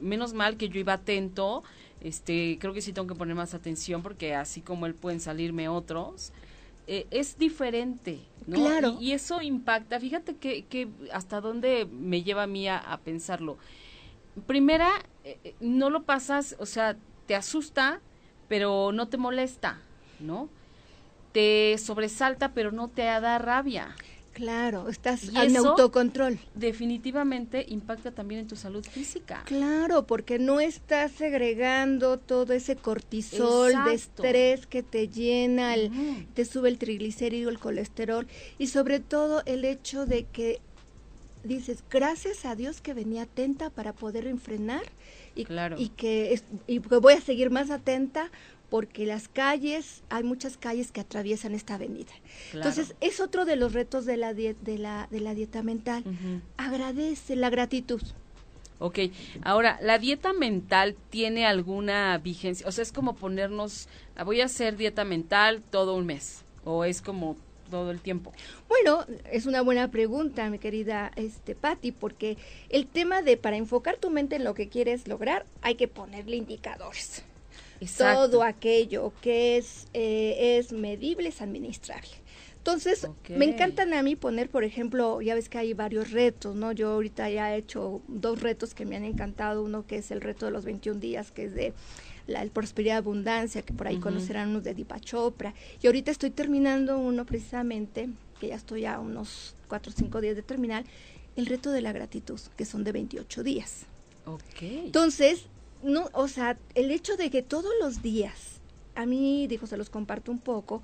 [0.00, 1.62] menos mal que yo iba atento,
[2.04, 5.68] este, creo que sí tengo que poner más atención porque así como él pueden salirme
[5.68, 6.32] otros,
[6.86, 8.56] eh, es diferente, ¿no?
[8.56, 8.98] Claro.
[9.00, 13.56] Y, eso impacta, fíjate que, que, hasta dónde me lleva a mí a, pensarlo.
[14.46, 14.90] Primera,
[15.24, 18.02] eh, eh, no lo pasas, o sea, te asusta,
[18.48, 19.80] pero no te molesta,
[20.20, 20.50] ¿no?
[21.32, 23.96] Te sobresalta, pero no te da rabia.
[24.34, 26.38] Claro, estás en autocontrol.
[26.54, 29.44] Definitivamente impacta también en tu salud física.
[29.46, 35.74] Claro, porque no estás segregando todo ese cortisol de estrés que te llena,
[36.34, 38.26] te sube el triglicérido, el colesterol
[38.58, 40.60] y sobre todo el hecho de que
[41.44, 44.82] dices, gracias a Dios que venía atenta para poder enfrenar
[45.36, 45.46] y,
[45.78, 48.30] y que y voy a seguir más atenta
[48.74, 52.10] porque las calles, hay muchas calles que atraviesan esta avenida.
[52.52, 56.02] Entonces, es otro de los retos de la, de la, de la dieta mental.
[56.56, 58.02] Agradece la gratitud.
[58.80, 58.98] Ok,
[59.44, 62.66] ahora, ¿la dieta mental tiene alguna vigencia?
[62.66, 66.84] O sea, es como ponernos, ah, voy a hacer dieta mental todo un mes, o
[66.84, 67.36] es como
[67.70, 68.32] todo el tiempo?
[68.66, 72.38] Bueno, es una buena pregunta, mi querida este Patti, porque
[72.70, 76.34] el tema de para enfocar tu mente en lo que quieres lograr, hay que ponerle
[76.34, 77.22] indicadores
[77.96, 82.10] todo aquello que es, eh, es medible es administrable.
[82.64, 86.72] Entonces, me encantan a mí poner, por ejemplo, ya ves que hay varios retos, ¿no?
[86.72, 90.22] Yo ahorita ya he hecho dos retos que me han encantado, uno que es el
[90.22, 91.74] reto de los 21 días, que es de
[92.26, 96.30] la el prosperidad abundancia, que por ahí conocerán unos de Dipa Chopra, y ahorita estoy
[96.30, 98.08] terminando uno precisamente,
[98.40, 100.84] que ya estoy a unos 4 o 5 días de terminar,
[101.36, 103.82] el reto de la gratitud, que son de 28 días.
[104.24, 104.62] Ok.
[104.62, 105.44] Entonces,
[105.84, 108.60] no, o sea, el hecho de que todos los días,
[108.94, 110.82] a mí, digo, se los comparto un poco,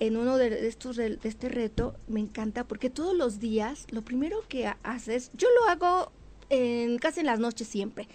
[0.00, 4.44] en uno de estos de este reto me encanta porque todos los días lo primero
[4.48, 6.12] que haces, yo lo hago
[6.50, 8.08] en, casi en las noches siempre.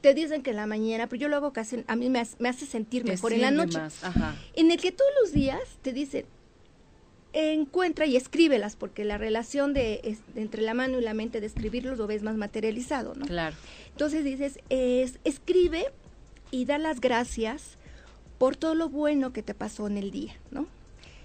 [0.00, 2.36] Te dicen que en la mañana, pero yo lo hago casi, a mí me hace,
[2.38, 3.78] me hace sentir mejor en la noche.
[4.54, 6.26] En el que todos los días te dicen,
[7.34, 11.98] encuentra y escríbelas, porque la relación de, entre la mano y la mente de escribirlos
[11.98, 13.26] lo ves más materializado, ¿no?
[13.26, 13.56] Claro.
[13.90, 15.86] Entonces dices, es, escribe
[16.50, 17.76] y da las gracias
[18.38, 20.66] por todo lo bueno que te pasó en el día, ¿no?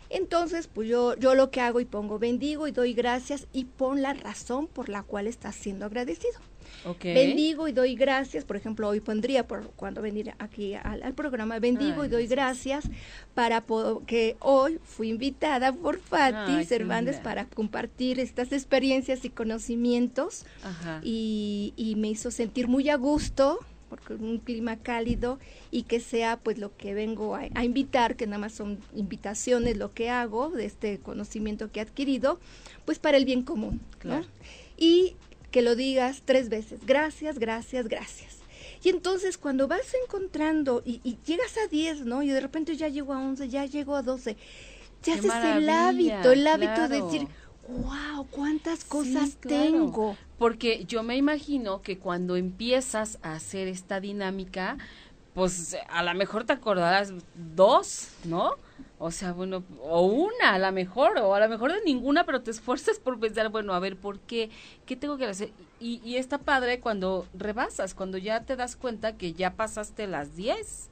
[0.10, 4.02] Entonces, pues yo, yo lo que hago y pongo bendigo y doy gracias y pon
[4.02, 6.40] la razón por la cual estás siendo agradecido.
[7.02, 12.06] Bendigo y doy gracias, por ejemplo, hoy pondría, por cuando venir aquí al, programa, bendigo
[12.06, 12.90] y doy gracias.
[13.34, 13.64] para
[14.06, 20.46] que hoy fui invitada por Fati Cervantes para compartir estas experiencias y conocimientos
[21.04, 25.40] y, y me hizo sentir muy a gusto porque un clima cálido
[25.72, 29.92] y que sea pues lo que vengo a, invitar, que nada más son invitaciones lo
[29.92, 32.40] que hago de este conocimiento que he adquirido,
[32.86, 33.82] pues para el bien común.
[34.78, 35.16] Y
[35.52, 36.86] que lo digas tres veces.
[36.86, 38.40] Gracias, gracias, gracias.
[38.84, 42.24] Y entonces cuando vas encontrando y, llegas a 10, ¿no?
[42.24, 44.38] Y de repente ya llego a 11, ya llego a 12,
[45.04, 47.28] ya haces el hábito, el hábito de decir,
[47.68, 50.16] wow, cuántas cosas tengo.
[50.38, 54.78] Porque yo me imagino que cuando empiezas a hacer esta dinámica,
[55.34, 58.56] pues a lo mejor te acordarás dos, ¿no?
[59.02, 62.42] O sea, bueno, o una a lo mejor, o a lo mejor de ninguna, pero
[62.42, 64.50] te esfuerzas por pensar, bueno, a ver, ¿por qué?
[64.86, 65.52] ¿Qué tengo que hacer?
[65.80, 70.36] Y, y está padre cuando rebasas, cuando ya te das cuenta que ya pasaste las
[70.36, 70.90] 10.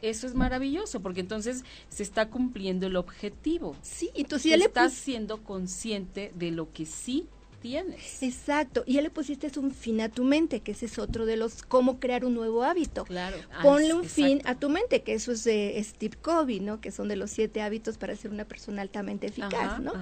[0.00, 3.76] Eso es maravilloso, porque entonces se está cumpliendo el objetivo.
[3.82, 7.28] Sí, entonces ya le estás siendo consciente de lo que sí
[7.60, 8.22] tienes.
[8.22, 11.36] Exacto, y ya le pusiste un fin a tu mente, que ese es otro de
[11.36, 13.04] los cómo crear un nuevo hábito.
[13.04, 13.36] Claro.
[13.52, 16.80] Ah, Ponle un fin a tu mente, que eso es de Steve Covey, ¿no?
[16.80, 19.92] Que son de los siete hábitos para ser una persona altamente eficaz, ¿no?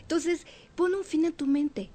[0.00, 1.90] Entonces, pon un fin a tu mente.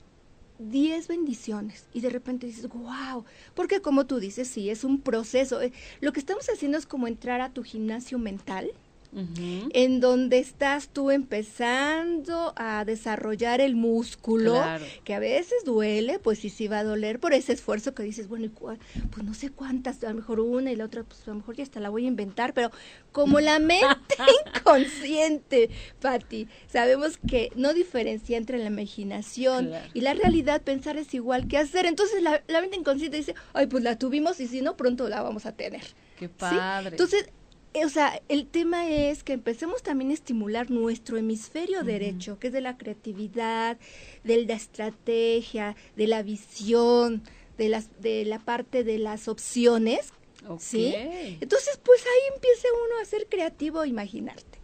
[0.59, 5.61] Diez bendiciones y de repente dices, wow, porque como tú dices, sí, es un proceso.
[5.61, 8.71] Eh, lo que estamos haciendo es como entrar a tu gimnasio mental,
[9.15, 14.61] en donde estás tú empezando a desarrollar el músculo,
[15.03, 18.27] que a veces duele, pues sí, sí va a doler por ese esfuerzo que dices,
[18.27, 21.37] bueno, pues no sé cuántas, a lo mejor una y la otra, pues a lo
[21.37, 22.71] mejor ya hasta la voy a inventar, pero
[23.11, 23.85] como la mente
[24.57, 25.69] inconsciente,
[26.01, 31.57] Patti, sabemos que no diferencia entre la imaginación y la realidad, pensar es igual que
[31.57, 35.21] hacer, entonces la, mente inconsciente dice, ay, pues la tuvimos y si no, pronto la
[35.21, 35.83] vamos a tener.
[36.17, 36.91] Qué padre.
[36.91, 37.29] Entonces,
[37.75, 42.53] o sea, el tema es que empecemos también a estimular nuestro hemisferio derecho, que es
[42.53, 43.77] de la creatividad,
[44.23, 47.23] de la estrategia, de la visión,
[47.57, 50.13] de las de la parte de las opciones,
[50.59, 50.93] ¿sí?
[51.41, 54.59] Entonces, pues ahí empieza uno a ser creativo, a imaginarte.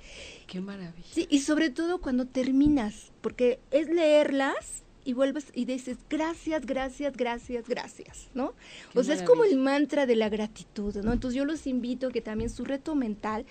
[0.47, 1.07] Qué maravilla.
[1.11, 7.17] Sí, y sobre todo cuando terminas, porque es leerlas y vuelves y dices gracias, gracias,
[7.17, 8.53] gracias, gracias, ¿no?
[8.93, 11.13] o sea, es como el mantra de la gratitud, ¿no?
[11.13, 13.43] Entonces yo los invito a que también su reto mental,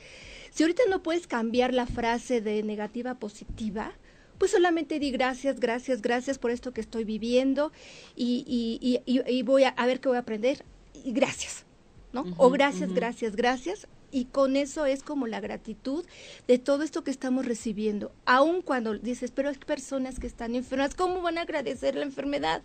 [0.53, 3.93] si ahorita no puedes cambiar la frase de negativa a positiva,
[4.39, 7.73] pues solamente di gracias, gracias, gracias por esto que estoy viviendo
[8.15, 10.65] y, y, y, voy a, ver qué voy a aprender
[11.05, 11.67] y gracias,
[12.13, 12.25] ¿no?
[12.37, 16.05] o gracias, gracias, gracias y con eso es como la gratitud
[16.47, 18.13] de todo esto que estamos recibiendo.
[18.25, 22.63] Aun cuando dices, pero hay personas que están enfermas, ¿cómo van a agradecer la enfermedad?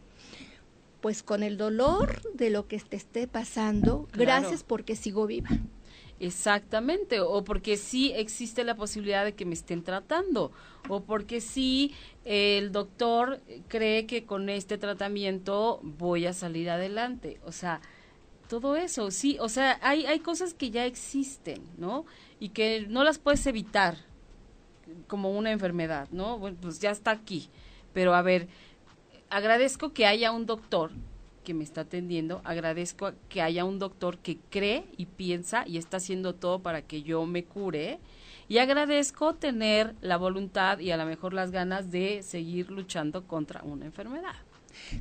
[1.02, 5.50] Pues con el dolor de lo que te esté pasando, gracias porque sigo viva.
[6.20, 10.54] Exactamente, o porque sí existe la posibilidad de que me estén tratando,
[10.88, 17.42] o porque sí el doctor cree que con este tratamiento voy a salir adelante.
[17.44, 17.82] O sea,
[18.62, 22.06] todo eso, sí, o sea, hay, hay cosas que ya existen, ¿no?
[22.40, 23.98] Y que no las puedes evitar
[25.08, 26.38] como una enfermedad, ¿no?
[26.38, 27.50] Bueno, pues ya está aquí.
[27.94, 28.48] Pero a ver,
[29.32, 30.92] agradezco que haya un doctor
[31.44, 35.98] que me está atendiendo, agradezco que haya un doctor que cree y piensa y está
[35.98, 38.00] haciendo todo para que yo me cure.
[38.48, 43.64] Y agradezco tener la voluntad y a lo mejor las ganas de seguir luchando contra
[43.64, 44.36] una enfermedad.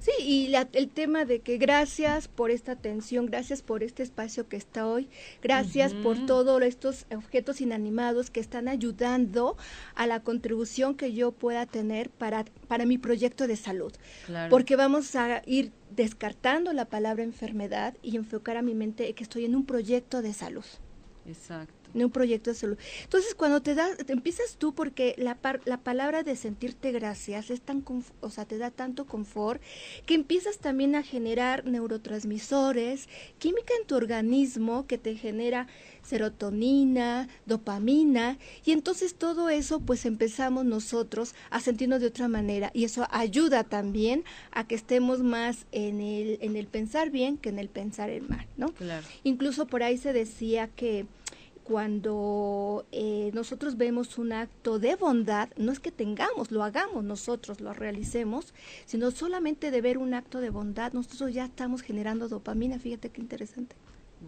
[0.00, 4.56] Sí, y el tema de que gracias por esta atención, gracias por este espacio que
[4.56, 5.08] está hoy,
[5.42, 9.56] gracias por todos estos objetos inanimados que están ayudando
[9.94, 13.92] a la contribución que yo pueda tener para, para mi proyecto de salud.
[14.50, 19.44] Porque vamos a ir descartando la palabra enfermedad y enfocar a mi mente que estoy
[19.44, 20.64] en un proyecto de salud.
[21.26, 22.78] Exacto en un proyecto de salud.
[23.02, 27.60] Entonces, cuando te das, te empiezas tú, porque la, la palabra de sentirte gracias es
[27.60, 27.84] tan,
[28.20, 29.60] o sea, te da tanto confort,
[30.06, 35.66] que empiezas también a generar neurotransmisores, química en tu organismo que te genera
[36.02, 42.84] serotonina, dopamina, y entonces todo eso, pues empezamos nosotros a sentirnos de otra manera, y
[42.84, 47.58] eso ayuda también a que estemos más en el, en el pensar bien que en
[47.58, 48.72] el pensar el mal, ¿no?
[48.72, 49.06] Claro.
[49.22, 51.06] Incluso por ahí se decía que
[51.64, 57.60] cuando eh, nosotros vemos un acto de bondad, no es que tengamos, lo hagamos nosotros,
[57.60, 58.52] lo realicemos,
[58.84, 63.20] sino solamente de ver un acto de bondad, nosotros ya estamos generando dopamina, fíjate qué
[63.20, 63.76] interesante.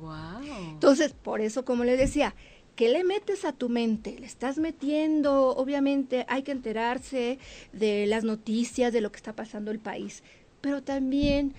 [0.01, 0.71] Wow.
[0.71, 2.35] Entonces, por eso, como le decía,
[2.77, 4.19] ¿qué le metes a tu mente?
[4.19, 7.39] Le estás metiendo, obviamente hay que enterarse
[7.73, 10.23] de las noticias, de lo que está pasando el país,
[10.61, 11.55] pero también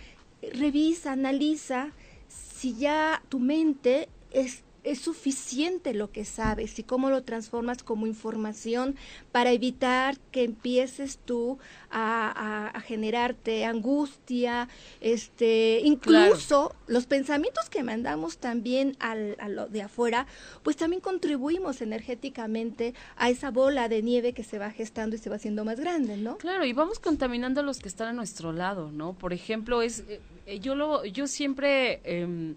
[0.53, 1.91] revisa, analiza
[2.27, 8.07] si ya tu mente es es suficiente lo que sabes y cómo lo transformas como
[8.07, 8.95] información
[9.31, 11.57] para evitar que empieces tú
[11.91, 14.67] a, generarte angustia,
[15.01, 20.27] este, incluso los pensamientos que mandamos también al, a lo de afuera,
[20.61, 25.29] pues también contribuimos energéticamente a esa bola de nieve que se va gestando y se
[25.29, 26.37] va haciendo más grande, ¿no?
[26.37, 29.13] Claro, y vamos contaminando a los que están a nuestro lado, ¿no?
[29.13, 30.03] Por ejemplo, es
[30.45, 32.55] eh, yo lo yo siempre eh,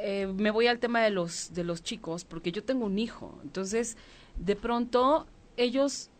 [0.00, 3.38] eh, me voy al tema de los, de los chicos, porque yo tengo un hijo.
[3.42, 3.96] Entonces,
[4.36, 6.10] de pronto, ellos,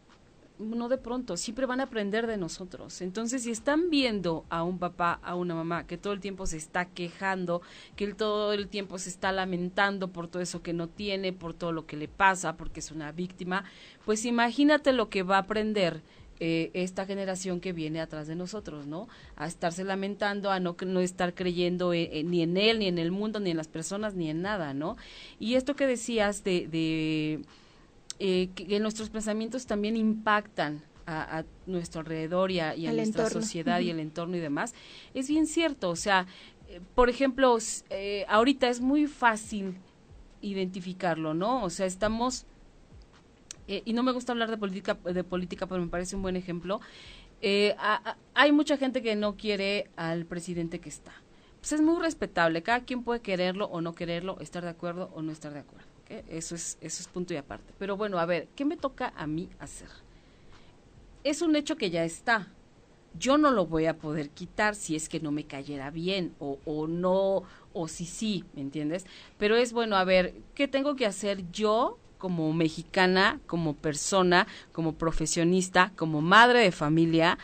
[0.58, 3.00] no de pronto, siempre van a aprender de nosotros.
[3.00, 6.56] Entonces, si están viendo a un papá, a una mamá, que todo el tiempo se
[6.56, 7.62] está quejando,
[7.94, 11.54] que él todo el tiempo se está lamentando por todo eso que no tiene, por
[11.54, 13.64] todo lo que le pasa, porque es una víctima,
[14.04, 16.02] pues imagínate lo que va a aprender
[16.40, 19.08] eh, esta generación que viene atrás de nosotros, ¿no?
[19.34, 23.10] A estarse lamentando, a no, no estar creyendo e, ni en él, ni en el
[23.10, 24.96] mundo, ni en las personas, ni en nada, ¿no?
[25.40, 27.40] Y esto que decías de, de
[28.20, 33.98] eh, que, nuestros pensamientos también impactan a, nuestro alrededor y a, nuestra sociedad y el
[33.98, 34.74] entorno y demás,
[35.14, 36.26] es bien cierto, o sea,
[36.68, 37.56] eh, por ejemplo,
[38.28, 39.74] ahorita es muy fácil
[40.42, 41.64] identificarlo, ¿no?
[41.64, 42.46] O sea, estamos
[43.68, 46.36] eh, y no me gusta hablar de política, de política, pero me parece un buen
[46.36, 46.80] ejemplo.
[47.40, 47.76] Eh,
[48.34, 51.12] hay mucha gente que no quiere al presidente que está.
[51.60, 55.22] Pues es muy respetable, cada quien puede quererlo o no quererlo, estar de acuerdo o
[55.22, 55.86] no estar de acuerdo.
[56.28, 57.74] Eso, es, eso es punto y aparte.
[57.78, 59.88] Pero bueno, a ver, ¿qué me toca a mí hacer?
[61.22, 62.48] Es un hecho que ya está.
[63.18, 66.58] Yo no lo voy a poder quitar si es que no me cayera bien o,
[66.64, 67.42] o no,
[67.74, 69.04] o si sí, ¿me entiendes?
[69.36, 74.94] Pero es bueno, a ver, ¿qué tengo que hacer yo como mexicana, como persona, como
[74.94, 77.38] profesionista, como madre de familia,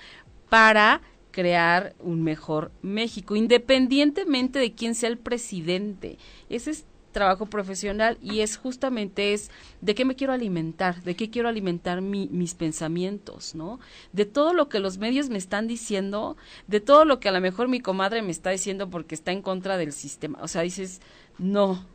[0.48, 6.18] para crear un mejor México, independientemente de quién sea el presidente.
[6.48, 11.30] Ese es trabajo profesional y es justamente es de qué me quiero alimentar, de qué
[11.30, 13.80] quiero alimentar mis pensamientos, ¿no?
[14.12, 16.36] De todo lo que los medios me están diciendo,
[16.66, 19.42] de todo lo que a lo mejor mi comadre me está diciendo porque está en
[19.42, 20.38] contra del sistema.
[20.42, 21.00] O sea, dices,
[21.38, 21.86] no,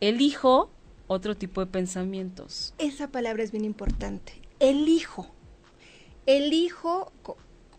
[0.00, 0.70] elijo
[1.08, 2.74] otro tipo de pensamientos.
[2.78, 4.32] Esa palabra es bien importante.
[4.60, 5.34] Elijo.
[6.26, 7.12] Elijo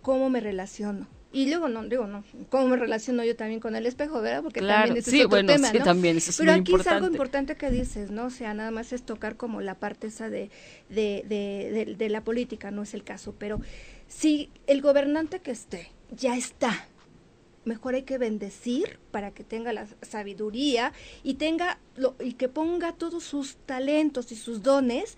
[0.01, 1.07] cómo me relaciono.
[1.32, 4.41] Y luego, no, digo, no, cómo me relaciono yo también con el espejo, ¿verdad?
[4.41, 5.84] Porque también es sí, otro tema, ¿no?
[5.84, 8.25] también eso es Pero aquí es algo importante que dices, ¿no?
[8.25, 10.49] O sea, nada más es tocar como la parte esa de,
[10.89, 13.36] de, de, de la política, no es el caso.
[13.38, 13.61] Pero
[14.07, 16.88] si el gobernante que esté ya está,
[17.70, 20.91] mejor hay que bendecir para que tenga la sabiduría
[21.24, 25.17] y tenga lo, y que ponga todos sus talentos y sus dones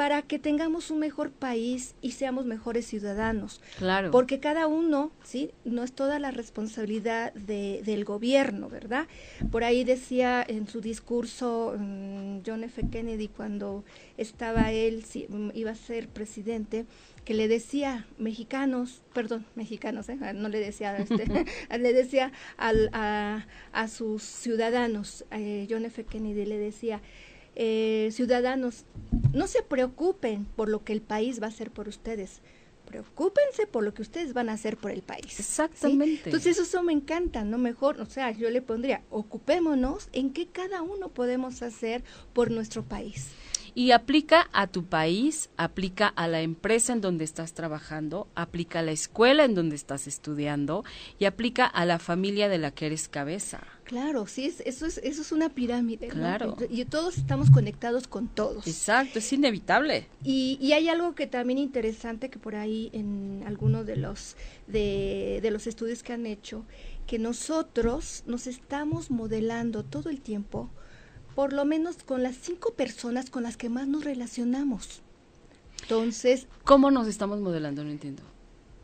[0.00, 3.60] para que tengamos un mejor país y seamos mejores ciudadanos.
[3.76, 4.10] Claro.
[4.10, 5.50] Porque cada uno, ¿sí?
[5.66, 9.08] No es toda la responsabilidad de, del gobierno, ¿verdad?
[9.50, 12.82] Por ahí decía en su discurso mm, John F.
[12.90, 13.84] Kennedy cuando
[14.16, 16.86] estaba él, mm, iba a ser presidente,
[17.24, 20.18] que le decía mexicanos, perdón, mexicanos, ¿eh?
[20.34, 21.24] no le decía, este,
[21.78, 26.04] le decía al, a, a, sus ciudadanos, eh, John F.
[26.04, 27.00] Kennedy le decía,
[27.56, 28.84] eh, ciudadanos,
[29.32, 32.40] no se preocupen por lo que el país va a hacer por ustedes,
[32.86, 35.38] preocúpense por lo que ustedes van a hacer por el país.
[35.38, 36.22] Exactamente.
[36.24, 37.56] Entonces eso me encanta, ¿no?
[37.58, 42.02] Mejor, o sea, yo le pondría, ocupémonos en qué cada uno podemos hacer
[42.32, 43.28] por nuestro país.
[43.74, 48.82] Y aplica a tu país, aplica a la empresa en donde estás trabajando, aplica a
[48.82, 50.84] la escuela en donde estás estudiando
[51.18, 53.60] y aplica a la familia de la que eres cabeza.
[53.84, 56.08] Claro, sí, eso es, eso es una pirámide.
[56.08, 56.56] Claro.
[56.70, 58.66] Y todos estamos conectados con todos.
[58.68, 60.06] Exacto, es inevitable.
[60.22, 64.36] Y, y hay algo que también interesante que por ahí en algunos de los,
[64.68, 66.64] de, de los estudios que han hecho,
[67.08, 70.70] que nosotros nos estamos modelando todo el tiempo
[71.40, 75.00] por lo menos con las cinco personas con las que más nos relacionamos.
[75.80, 76.46] Entonces...
[76.64, 77.82] ¿Cómo nos estamos modelando?
[77.82, 78.22] No entiendo.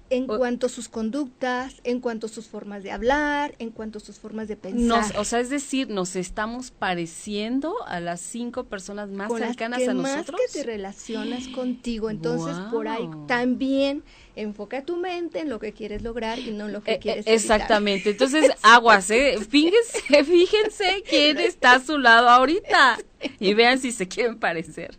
[0.08, 4.00] En cuanto a sus conductas, en cuanto a sus formas de hablar, en cuanto a
[4.00, 5.18] sus formas de pensar.
[5.18, 10.40] o sea, es decir, nos estamos pareciendo a las cinco personas más cercanas a nosotros.
[10.40, 12.08] Más que te relacionas contigo.
[12.08, 14.02] Entonces, por ahí también
[14.36, 17.26] enfoca tu mente en lo que quieres lograr y no en lo que eh, quieres
[17.26, 18.10] eh, Exactamente.
[18.10, 19.38] Entonces, aguas, ¿eh?
[19.48, 22.98] Fíjense, fíjense quién está a su lado ahorita
[23.40, 24.96] y vean si se quieren parecer.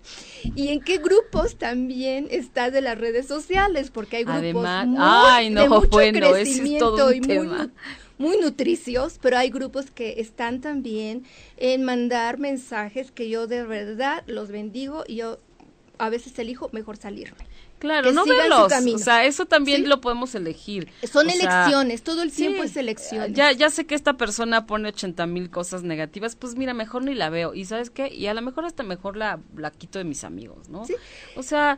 [0.56, 4.98] Y en qué grupos también estás de las redes sociales, porque hay grupos Además, muy,
[5.00, 7.70] ay, no, de mucho bueno, crecimiento es y muy
[8.18, 11.24] muy nutricios, pero hay grupos que están también
[11.58, 15.38] en mandar mensajes que yo de verdad los bendigo y yo
[16.00, 17.47] a veces elijo mejor salirme.
[17.80, 20.90] Claro, no verlos, o sea, eso también lo podemos elegir.
[21.12, 23.34] Son elecciones, todo el tiempo es elección.
[23.36, 27.14] Ya, ya sé que esta persona pone ochenta mil cosas negativas, pues mira, mejor ni
[27.14, 27.54] la veo.
[27.54, 28.12] Y ¿sabes qué?
[28.12, 30.86] Y a lo mejor hasta mejor la, la quito de mis amigos, ¿no?
[31.36, 31.78] O sea,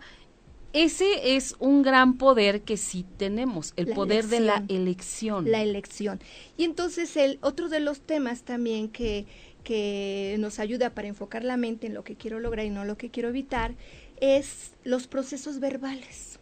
[0.72, 5.52] ese es un gran poder que sí tenemos, el poder de la elección.
[5.52, 6.22] La elección.
[6.58, 9.26] Y entonces el otro de los temas también que,
[9.64, 12.98] que nos ayuda para enfocar la mente en lo que quiero lograr y no lo
[12.98, 13.74] que quiero evitar
[14.22, 16.40] es los procesos verbales.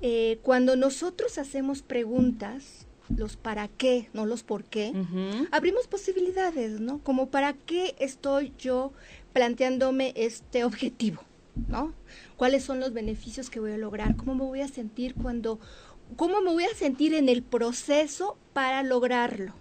[0.00, 4.92] Eh, cuando nosotros hacemos preguntas, los para qué, no los por qué,
[5.52, 6.98] abrimos posibilidades, ¿no?
[7.02, 8.92] Como para qué estoy yo
[9.32, 11.22] planteándome este objetivo,
[11.68, 11.94] ¿no?
[12.36, 14.16] ¿Cuáles son los beneficios que voy a lograr?
[14.16, 15.60] ¿Cómo me voy a sentir cuando,
[16.16, 19.54] cómo me voy a sentir en el proceso para lograrlo?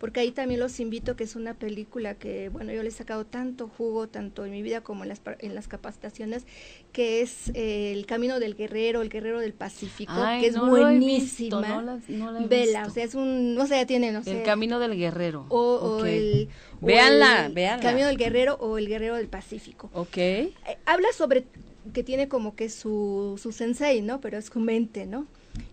[0.00, 3.26] Porque ahí también los invito, que es una película que, bueno, yo le he sacado
[3.26, 6.46] tanto jugo, tanto en mi vida como en las, en las capacitaciones,
[6.90, 12.00] que es eh, El Camino del Guerrero, El Guerrero del Pacífico, que es buenísima.
[12.48, 14.38] Vela, o sea, es un, no sé, ya tiene, no sé.
[14.38, 15.44] El Camino del Guerrero.
[15.50, 16.48] O, el...
[16.80, 17.50] Véanla,
[17.82, 19.90] Camino del Guerrero o El Guerrero del Pacífico.
[19.92, 20.16] Ok.
[20.16, 20.54] Eh,
[20.86, 21.44] habla sobre
[21.92, 24.22] que tiene como que su, su sensei, ¿no?
[24.22, 25.26] Pero es su mente, ¿no?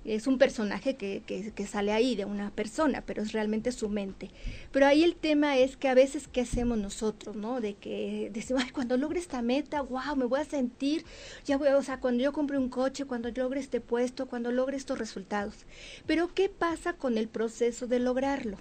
[0.06, 3.90] Es un personaje que, que, que, sale ahí de una persona, pero es realmente su
[3.90, 4.32] mente.
[4.72, 7.60] Pero ahí el tema es que a veces, ¿qué hacemos nosotros, no?
[7.60, 11.04] De que decimos, ay, cuando logre esta meta, wow, me voy a sentir,
[11.46, 14.78] ya voy, o sea, cuando yo compre un coche, cuando logre este puesto, cuando logre
[14.78, 15.66] estos resultados.
[16.06, 18.58] Pero, ¿qué pasa con el proceso de lograrlo?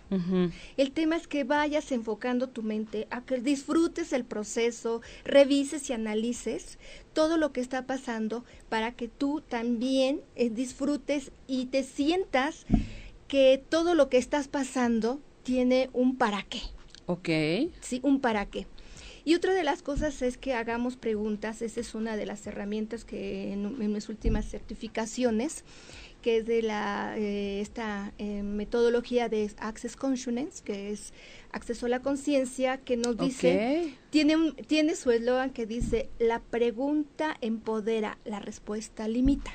[0.76, 5.92] El tema es que vayas enfocando tu mente a que disfrutes el proceso, revises y
[5.92, 6.78] analices
[7.16, 12.66] todo lo que está pasando para que tú también eh, disfrutes y te sientas
[13.26, 16.60] que todo lo que estás pasando tiene un para qué.
[17.06, 17.70] Ok.
[17.80, 18.66] Sí, un para qué.
[19.24, 23.06] Y otra de las cosas es que hagamos preguntas, esa es una de las herramientas
[23.06, 25.64] que en mis últimas certificaciones
[26.26, 31.12] que es de la eh, esta eh, metodología de Access Consciousness, que es
[31.52, 37.36] acceso a la conciencia, que nos dice, tiene, tiene su eslogan que dice, la pregunta
[37.42, 39.52] empodera, la respuesta limita.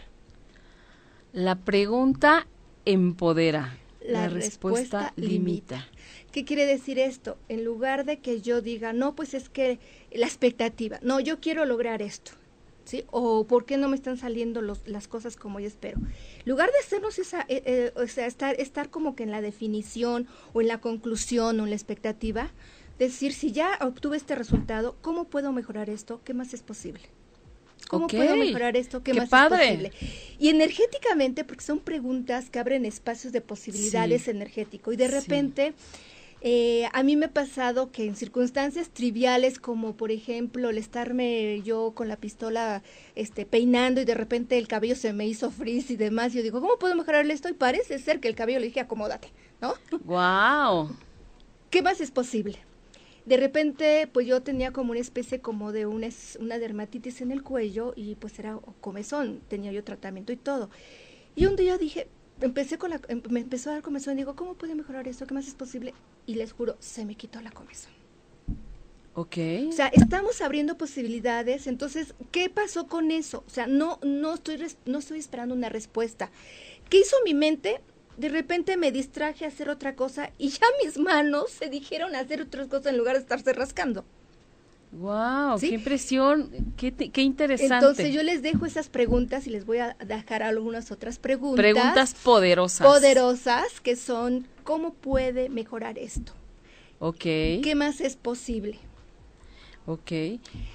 [1.34, 2.48] La pregunta
[2.86, 5.90] empodera, la, respuesta, limita.
[6.32, 7.38] ¿Qué quiere decir esto?
[7.50, 9.78] En lugar de que yo diga, no, pues es que
[10.14, 12.32] la expectativa, no, yo quiero lograr esto.
[12.86, 13.04] ¿Sí?
[13.12, 16.00] O por qué no me están saliendo los, las cosas como yo espero.
[16.00, 19.42] En lugar de hacernos esa, eh, eh, o sea, estar, estar como que en la
[19.42, 22.52] definición o en la conclusión o en la expectativa,
[22.98, 26.22] decir, si ya obtuve este resultado, ¿cómo puedo mejorar esto?
[26.24, 27.04] ¿Qué más es posible?
[27.88, 29.04] ¿Cómo puedo mejorar esto?
[29.04, 29.92] ¿Qué, más es posible?
[30.40, 35.74] Y energéticamente, porque son preguntas que abren espacios de posibilidades energético y de repente...
[36.44, 41.62] Eh, a mí me ha pasado que en circunstancias triviales como por ejemplo el estarme
[41.62, 42.82] yo con la pistola
[43.14, 46.60] este peinando y de repente el cabello se me hizo frizz y demás, yo digo,
[46.60, 47.48] ¿cómo puedo mejorarle esto?
[47.48, 49.32] Y parece ser que el cabello le dije, acomódate,
[49.62, 49.76] ¿no?
[50.04, 50.96] Wow.
[51.70, 52.58] ¿Qué más es posible?
[53.26, 57.44] de repente pues yo tenía como una especie como de una, una dermatitis en el
[57.44, 60.70] cuello y pues era comezón, tenía yo tratamiento y todo.
[61.36, 62.08] Y un día dije,
[62.42, 65.26] empecé con la, em, me empezó a dar comezón y digo, ¿cómo puede mejorar esto?
[65.26, 65.94] ¿Qué más es posible?
[66.26, 67.92] Y les juro, se me quitó la comezón.
[69.14, 69.38] Ok.
[69.68, 71.68] O sea, estamos abriendo posibilidades.
[71.68, 73.44] Entonces, ¿qué pasó con eso?
[73.46, 76.32] O sea, no, no, estoy, no estoy esperando una respuesta.
[76.90, 77.82] ¿Qué hizo mi mente?
[78.18, 82.20] de repente me distraje a hacer otra cosa y ya mis manos se dijeron a
[82.20, 84.06] hacer otras cosas en lugar de estarse rascando.
[84.92, 87.76] Wow, qué impresión, qué, qué, interesante.
[87.76, 91.64] Entonces yo les dejo esas preguntas y les voy a dejar algunas otras preguntas.
[91.64, 92.86] Preguntas poderosas.
[92.86, 96.34] Poderosas que son ¿cómo puede mejorar esto?
[97.00, 97.22] Ok.
[97.22, 98.80] ¿Qué más es posible?
[99.86, 100.12] Ok.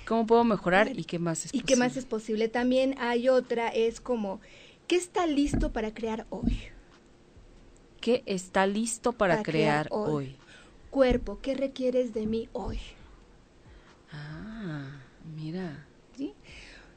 [0.07, 1.63] ¿Cómo puedo mejorar y qué más es posible?
[1.63, 2.49] Y qué más es posible.
[2.49, 4.41] También hay otra, es como,
[4.87, 6.59] ¿qué está listo para crear hoy?
[8.01, 10.37] ¿Qué está listo para, crear, hoy?
[10.91, 12.79] Cuerpo, ¿qué requieres de mí hoy?
[14.17, 15.01] Ah,
[15.35, 15.87] mira.
[16.17, 16.35] ¿Sí?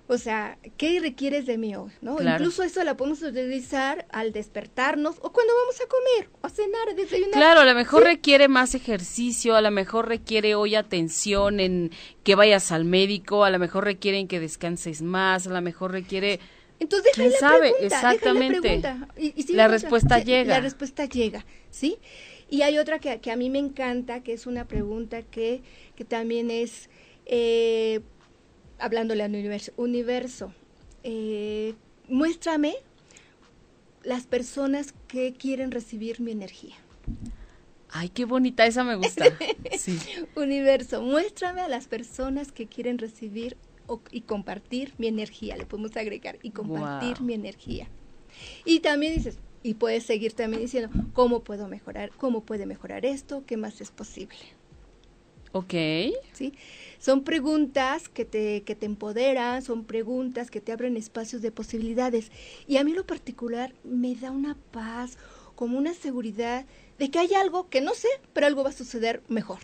[0.08, 1.92] O sea, ¿qué requieres de mí hoy?
[2.02, 2.18] ¿no?
[2.20, 6.90] Incluso eso la podemos utilizar al despertarnos o cuando vamos a comer o a cenar,
[6.90, 7.34] a desayunar.
[7.34, 11.92] Claro, a lo mejor requiere más ejercicio, a lo mejor requiere hoy atención en
[12.24, 15.92] que vayas al médico, a lo mejor requiere en que descanses más, a lo mejor
[15.92, 16.40] requiere
[16.80, 17.74] entonces, ¿quién sabe?
[17.82, 18.80] Exactamente.
[18.80, 20.56] La, Y, la respuesta llega.
[20.56, 21.98] La respuesta llega, ¿sí?
[22.50, 25.62] Y hay otra que, que, a mí me encanta, que es una pregunta que,
[25.96, 26.90] que también es,
[27.32, 28.02] eh,
[28.80, 30.54] hablándole al universo, universo
[31.04, 31.76] eh,
[32.08, 32.76] muéstrame
[34.04, 36.76] las personas que quieren recibir mi energía.
[37.92, 39.26] Ay, qué bonita, esa me gusta.
[39.78, 39.98] Sí.
[40.36, 43.56] Universo, muéstrame a las personas que quieren recibir
[44.12, 47.88] y compartir mi energía, le podemos agregar, y compartir mi energía.
[48.66, 52.12] Y también dices, y puedes seguir también diciendo, ¿cómo puedo mejorar?
[52.18, 53.44] ¿Cómo puede mejorar esto?
[53.46, 54.38] ¿Qué más es posible?
[55.52, 55.74] Ok.
[56.34, 56.54] ¿Sí?
[57.00, 62.32] Son preguntas que te, que te empoderan, son preguntas que te abren espacios de posibilidades.
[62.68, 65.18] Y a mí lo particular me da una paz,
[65.56, 66.66] como una seguridad
[67.00, 69.60] de que hay algo que no sé, pero algo va a suceder mejor.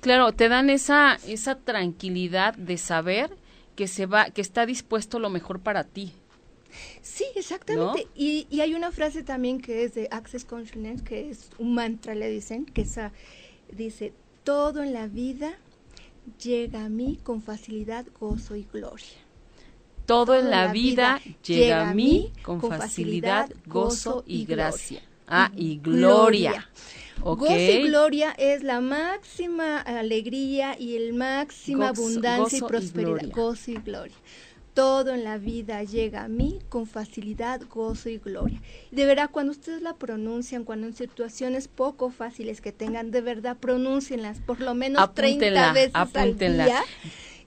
[0.00, 3.36] Claro, te dan esa, esa tranquilidad de saber
[3.76, 6.12] que se va, que está dispuesto lo mejor para ti.
[7.02, 8.08] Sí, exactamente.
[8.14, 12.14] Y, y, hay una frase también que es de Access Consciousness, que es un mantra,
[12.14, 13.12] le dicen, que esa
[13.70, 14.12] dice,
[14.44, 15.56] todo en la vida
[16.42, 19.18] llega a mí con facilidad, gozo y gloria.
[20.06, 25.02] Todo, en la, vida, llega a mí con facilidad, gozo y gracia.
[25.26, 26.68] Ah, y gloria.
[27.22, 33.30] Gozo y gloria es la máxima alegría y el máxima abundancia y prosperidad.
[33.30, 34.16] gozo y gloria.
[34.74, 38.60] Todo en la vida llega a mí con facilidad, gozo y gloria.
[38.90, 43.56] De verdad, cuando ustedes la pronuncian, cuando en situaciones poco fáciles que tengan, de verdad,
[43.56, 46.82] pronúncienlas por lo menos 30 veces al día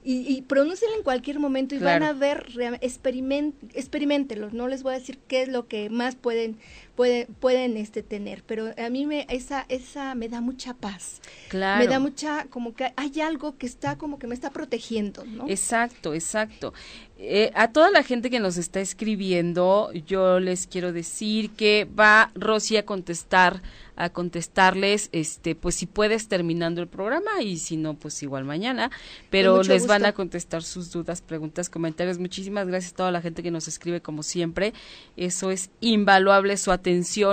[0.04, 2.46] y, y pronúncienla en cualquier momento y van a ver,
[2.80, 4.48] experiment, experimentenlo.
[4.52, 6.56] No les voy a decir qué es lo que más pueden
[6.98, 11.20] pueden, pueden este, tener, pero a mí me, esa, esa me da mucha paz.
[11.48, 11.78] Claro.
[11.78, 15.48] Me da mucha, como que hay algo que está como que me está protegiendo, ¿no?
[15.48, 16.74] Exacto, exacto.
[17.16, 22.32] Eh, a toda la gente que nos está escribiendo, yo les quiero decir que va
[22.34, 23.62] Rosy a contestar
[23.98, 28.92] a contestarles, este, pues si puedes terminando el programa y si no, pues igual mañana,
[29.28, 32.20] pero les van a contestar sus dudas, preguntas, comentarios.
[32.20, 34.72] Muchísimas gracias a toda la gente que nos escribe como siempre.
[35.16, 36.87] Eso es invaluable su atención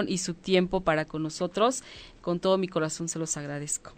[0.09, 1.83] y su tiempo para con nosotros.
[2.21, 3.93] Con todo mi corazón se los agradezco.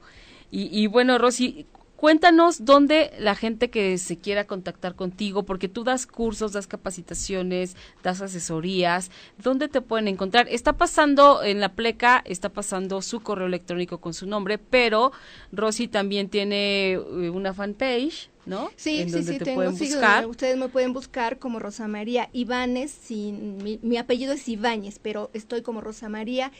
[0.52, 1.66] Y, y bueno, Rosy,
[1.98, 7.76] Cuéntanos dónde la gente que se quiera contactar contigo, porque tú das cursos, das capacitaciones,
[8.04, 9.10] das asesorías,
[9.44, 10.48] ¿dónde te pueden encontrar?
[10.48, 15.12] Está pasando en la pleca, está pasando su correo electrónico con su nombre, pero
[15.52, 18.70] Rosy también tiene eh, una fanpage, ¿no?
[18.76, 20.28] Sí, sí, sí, tengo, buscar.
[20.28, 25.64] ustedes me pueden buscar como Rosa María Ibáñez, sin, mi, apellido es Ibáñez, pero estoy
[25.64, 26.52] como Rosa María,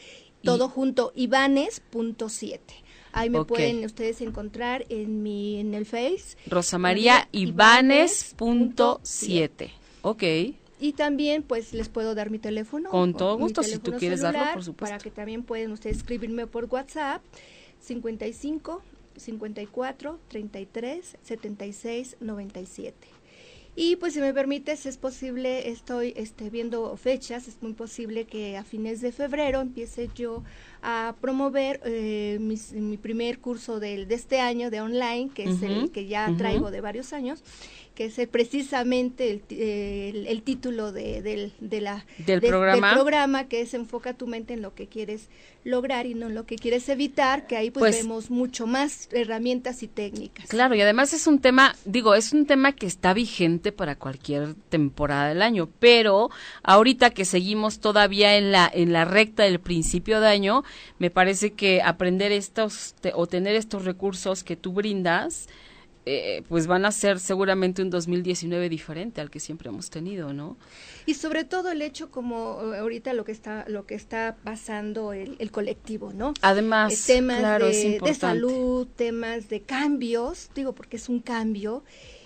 [0.42, 2.58] todo junto, Ibáñez.7
[3.18, 6.36] Ahí me pueden ustedes encontrar en mi en el Face.
[6.46, 9.72] Rosa María Ibanes punto siete.
[10.02, 10.22] Ok.
[10.80, 12.90] Y también, pues, les puedo dar mi teléfono.
[12.90, 14.92] Con todo gusto, si tú quieres darlo, por supuesto.
[14.92, 17.22] Para que también pueden ustedes escribirme por WhatsApp,
[17.80, 18.82] 55
[19.16, 23.08] 54 33 76 97.
[23.80, 28.56] Y pues si me permites, es posible, estoy este, viendo fechas, es muy posible que
[28.56, 30.42] a fines de febrero empiece yo
[30.82, 35.90] a promover eh, mi primer curso de, de este año de online, que es el
[35.90, 37.42] que ya traigo de varios años,
[37.98, 42.94] que es precisamente el, título de, del, la, ¿Del, programa?
[42.94, 45.26] programa, que es enfoca tu mente en lo que quieres
[45.64, 49.08] lograr y no en lo que quieres evitar, que ahí pues, pues, vemos mucho más
[49.10, 50.46] herramientas y técnicas.
[50.46, 54.54] Claro, y además es un tema, digo, es un tema que está vigente para cualquier
[54.68, 56.30] temporada del año, pero
[56.62, 60.62] ahorita que seguimos todavía en la, en la recta del principio de año,
[61.00, 65.48] me parece que aprender estos o tener estos recursos que tú brindas,
[66.10, 70.56] eh, pues van a ser seguramente un 2019 diferente al que siempre hemos tenido, ¿no?
[71.04, 75.12] Y sobre todo el hecho como eh, ahorita lo que está lo que está pasando
[75.12, 76.32] el, colectivo, ¿no?
[76.40, 81.84] Además, eh, temas de, de, salud, temas de cambios, digo porque es un cambio.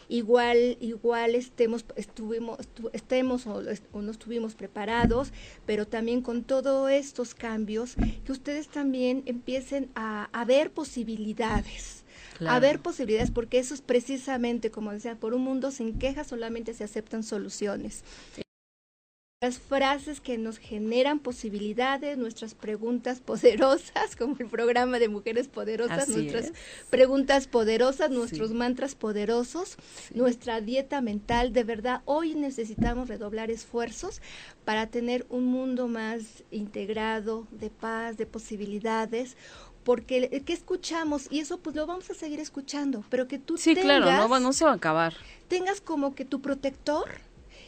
[0.08, 2.58] Igual, igual estemos, estuvimos,
[2.92, 3.62] estemos o,
[3.92, 5.32] o, no estuvimos preparados,
[5.64, 12.01] pero también con todos estos cambios, que ustedes también empiecen a, a ver posibilidades,
[12.48, 16.74] a ver posibilidades, porque eso es precisamente, como decía, por un mundo sin quejas solamente
[16.74, 18.04] se aceptan soluciones.
[19.42, 26.08] Las frases que nos generan posibilidades, nuestras preguntas poderosas, como el programa de Mujeres Poderosas,
[26.08, 26.52] nuestras
[26.90, 29.78] preguntas poderosas, nuestros mantras poderosos,
[30.14, 31.52] nuestra dieta mental.
[31.52, 34.22] De verdad, hoy necesitamos redoblar esfuerzos
[34.64, 39.36] para tener un mundo más integrado, de paz, de posibilidades,
[39.84, 41.26] porque ¿qué escuchamos?
[41.30, 44.52] Y eso pues lo vamos a seguir escuchando, pero que tú sí, claro, no, no
[44.52, 45.14] se va a acabar.
[45.48, 47.10] Tengas como que tu protector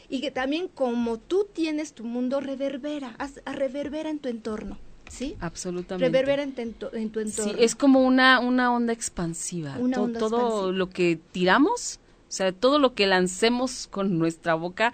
[0.09, 4.77] y que también como tú tienes tu mundo reverbera, reverbera en tu entorno.
[5.09, 5.35] ¿Sí?
[5.39, 6.03] Absolutamente.
[6.03, 7.53] Reverbera en, tu, en tu entorno.
[7.53, 9.77] Sí, es como una, una onda expansiva.
[9.77, 14.93] Una onda todo lo que tiramos, o sea, todo lo que lancemos con nuestra boca,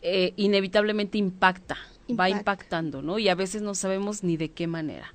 [0.00, 1.76] eh, inevitablemente impacta,
[2.18, 3.18] va impactando, ¿no?
[3.18, 5.12] Y a veces no sabemos ni de qué manera.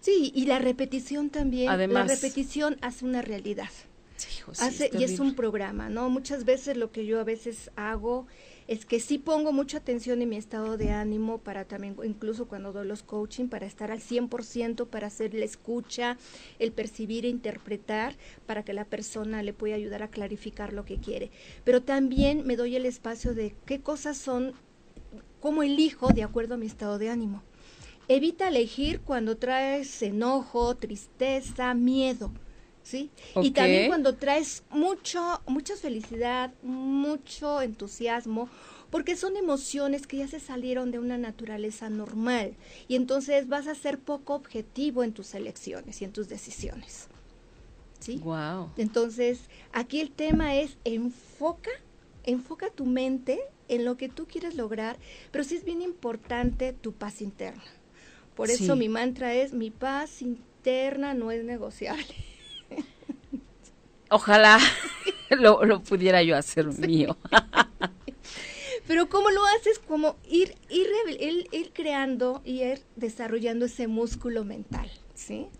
[0.00, 1.68] Sí, y la repetición también.
[1.68, 3.68] Además, la repetición hace una realidad.
[4.16, 6.10] Sí, hace, y es un programa, ¿no?
[6.10, 8.26] Muchas veces lo que yo a veces hago
[8.66, 12.72] es que sí pongo mucha atención en mi estado de ánimo para también, incluso cuando
[12.72, 16.18] doy los coaching, para estar al 100%, para hacer la escucha,
[16.58, 18.14] el percibir e interpretar,
[18.46, 21.30] para que la persona le pueda ayudar a clarificar lo que quiere.
[21.64, 24.52] Pero también me doy el espacio de qué cosas son,
[25.40, 27.42] cómo elijo de acuerdo a mi estado de ánimo.
[28.10, 32.32] Evita elegir cuando traes enojo, tristeza, miedo.
[32.82, 33.08] ¿Sí?
[33.40, 38.48] Y también cuando traes mucho, mucha felicidad, mucho entusiasmo,
[38.90, 42.56] porque son emociones que ya se salieron de una naturaleza normal
[42.88, 47.06] y entonces vas a ser poco objetivo en tus elecciones y en tus decisiones.
[48.00, 48.16] ¿Sí?
[48.24, 48.72] Wow.
[48.76, 49.42] Entonces,
[49.72, 51.70] aquí el tema es enfoca,
[52.24, 53.38] enfoca tu mente
[53.68, 54.96] en lo que tú quieres lograr,
[55.30, 57.62] pero sí es bien importante tu paz interna.
[58.34, 62.14] Por eso mi mantra es, mi paz interna no es negociable.
[64.10, 64.58] Ojalá
[65.30, 67.16] lo, pudiera yo hacer mío.
[68.86, 69.78] Pero ¿cómo lo haces?
[69.78, 70.88] Como ir, ir,
[71.52, 74.90] ir creando y ir desarrollando ese músculo mental.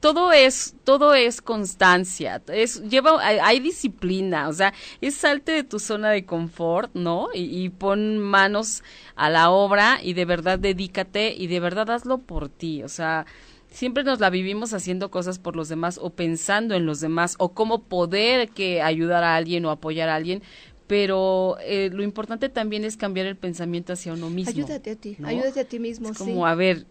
[0.01, 5.79] Todo es, todo es constancia, es, lleva, hay, disciplina, o sea, es salte de tu
[5.79, 7.29] zona de confort, ¿no?
[7.35, 8.83] Y, pon manos
[9.17, 13.27] a la obra y de verdad dedícate y de verdad hazlo por ti, o sea,
[13.71, 17.51] siempre nos la vivimos haciendo cosas por los demás o pensando en los demás o
[17.51, 20.43] cómo poder que ayudar a alguien o apoyar a alguien,
[20.87, 24.51] pero eh, lo importante también es cambiar el pensamiento hacia uno mismo.
[24.51, 26.09] Ayúdate a ti, ayúdate a ti mismo.
[26.09, 26.87] Es como, a ver,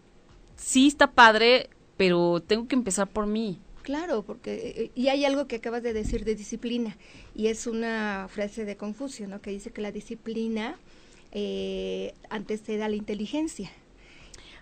[0.56, 1.68] sí está padre
[2.00, 3.58] pero tengo que empezar por mí.
[3.82, 6.96] Claro, porque eh, y hay algo que acabas de decir de disciplina
[7.34, 9.42] y es una frase de Confucio, ¿no?
[9.42, 10.76] Que dice que la disciplina
[11.32, 13.70] eh, antecede a la inteligencia.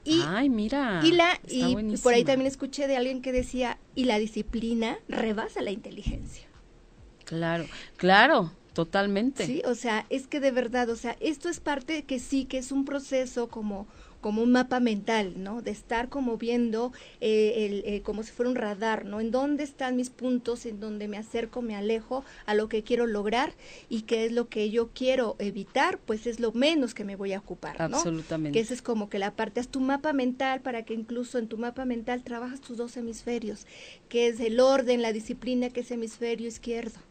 [0.03, 1.01] Y, Ay, mira.
[1.05, 5.63] Y la y por ahí también escuché de alguien que decía y la disciplina rebasa
[5.63, 6.49] la inteligencia.
[7.25, 7.67] Claro,
[7.97, 9.47] claro, totalmente.
[9.47, 12.59] Sí, o sea, es que de verdad, o sea, esto es parte que sí, que
[12.59, 13.87] es un proceso como
[14.21, 15.63] como un mapa mental, ¿no?
[15.63, 19.21] De estar como viendo eh, el, eh, como si fuera un radar, ¿no?
[19.21, 23.07] En dónde están mis puntos, en donde me acerco, me alejo a lo que quiero
[23.07, 23.53] lograr
[23.89, 27.33] y qué es lo que yo quiero evitar, pues es lo menos que me voy
[27.33, 27.97] a ocupar, ¿no?
[27.97, 28.59] Absolutamente.
[28.59, 31.49] Que esa es como que la parte, es tu mapa mental para que incluso en
[31.49, 33.67] tu mapa mental trabajas tus dos hemisferios,
[34.09, 37.08] que es el orden, la disciplina, que es hemisferio izquierdo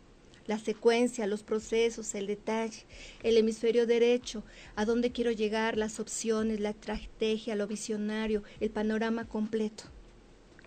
[0.48, 2.86] la secuencia, los procesos, el detalle,
[3.24, 4.44] el hemisferio derecho,
[4.76, 9.84] a dónde quiero llegar, las opciones, la estrategia, lo visionario, el panorama completo.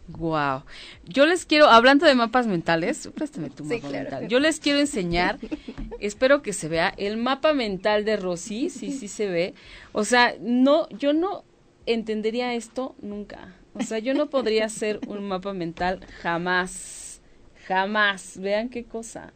[0.09, 0.65] Wow.
[1.05, 4.29] Yo les quiero, hablando de mapas mentales, préstame tu mapa mental.
[4.29, 5.39] Yo les quiero enseñar,
[6.01, 9.55] espero que se vea, el mapa mental de Rosy, sí, sí se ve.
[9.93, 11.45] O sea, no, yo no
[11.87, 13.55] entendería esto nunca.
[13.75, 17.21] O sea, yo no podría hacer un mapa mental jamás.
[17.67, 18.37] Jamás.
[18.39, 19.33] Vean qué cosa.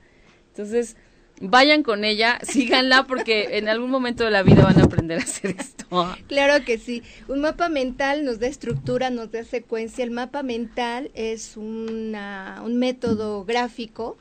[0.55, 0.95] Entonces,
[1.41, 5.23] vayan con ella, síganla porque en algún momento de la vida van a aprender a
[5.23, 5.85] hacer esto.
[6.29, 7.03] Claro que sí.
[7.29, 10.05] Un mapa mental nos da estructura, nos da secuencia.
[10.05, 14.17] El mapa mental es una, un método gráfico.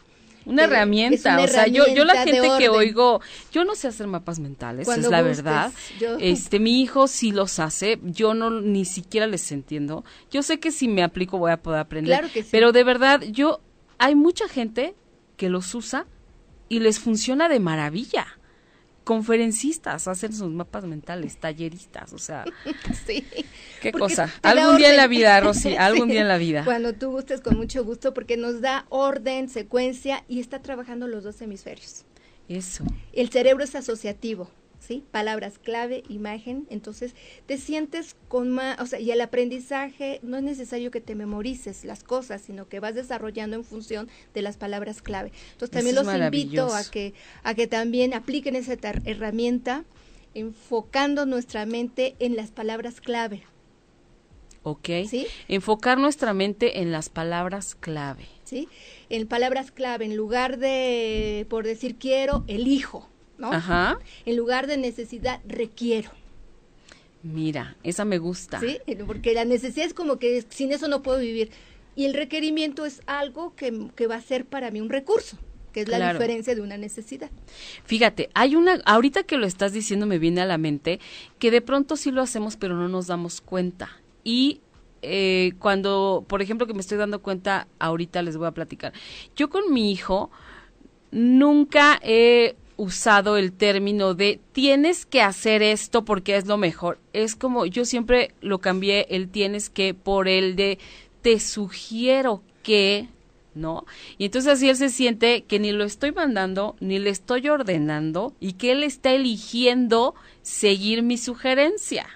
[0.46, 3.22] Una herramienta, o sea, yo, yo la gente que oigo,
[3.54, 5.72] yo no sé hacer mapas mentales, es la verdad.
[6.20, 10.04] Este, mi hijo sí los hace, yo no ni siquiera les entiendo.
[10.32, 12.50] Yo sé que si me aplico voy a poder aprender, claro que sí.
[12.52, 13.62] pero de verdad, yo
[14.00, 14.96] hay mucha gente
[15.38, 16.08] que los usa
[16.70, 18.26] y les funciona de maravilla.
[19.03, 22.45] Conferencistas hacen sus mapas mentales, talleristas, o sea.
[23.05, 23.26] Sí.
[23.82, 24.34] Qué cosa.
[24.41, 26.64] Algún día en la vida, Rosy, algún día en la vida.
[26.64, 31.24] Cuando tú gustes, con mucho gusto, porque nos da orden, secuencia y está trabajando los
[31.24, 32.05] dos hemisferios.
[32.47, 32.86] Eso.
[33.11, 34.49] El cerebro es asociativo.
[34.86, 35.04] ¿Sí?
[35.12, 37.16] Palabras clave, imagen, entonces
[37.46, 41.86] te sientes con más, o sea, y el aprendizaje no es necesario que te memorices
[41.86, 45.32] las cosas, sino que vas desarrollando en función de las palabras clave.
[45.54, 47.14] Entonces también los invito a que
[47.44, 48.74] a que también apliquen esa
[49.06, 49.86] herramienta
[50.34, 53.44] enfocando nuestra mente en las palabras clave.
[54.64, 54.90] Ok.
[55.10, 55.28] ¿Sí?
[55.48, 58.26] Enfocar nuestra mente en las palabras clave.
[58.44, 58.68] ¿Sí?
[59.10, 63.10] En palabras clave, en lugar de, por decir quiero, elijo.
[63.42, 64.00] Ajá.
[64.26, 66.12] En lugar de necesidad, requiero.
[67.24, 68.60] Mira, esa me gusta.
[68.60, 71.52] Sí, porque la necesidad es como que sin eso no puedo vivir.
[71.96, 73.72] Y el requerimiento es algo que,
[74.08, 75.38] va a ser para mí un recurso
[75.72, 77.32] que es la diferencia de una necesidad.
[77.86, 81.00] Fíjate, hay una, ahorita que lo estás diciendo me viene a la mente
[81.40, 83.90] que de pronto sí lo hacemos pero no nos damos cuenta.
[84.24, 84.62] Y
[85.02, 88.94] eh, cuando, por ejemplo, que me estoy dando cuenta, ahorita les voy a platicar.
[89.36, 90.30] Yo con mi hijo
[91.12, 97.00] nunca he usado el término de tienes que hacer esto porque es lo mejor.
[97.14, 100.80] Es como yo siempre lo cambié el tienes que por el de
[101.22, 103.08] te sugiero que,
[103.56, 103.86] ¿no?
[104.18, 108.34] Y entonces así él se siente que ni lo estoy mandando, ni le estoy ordenando
[108.40, 112.08] y que él está eligiendo seguir mi sugerencia.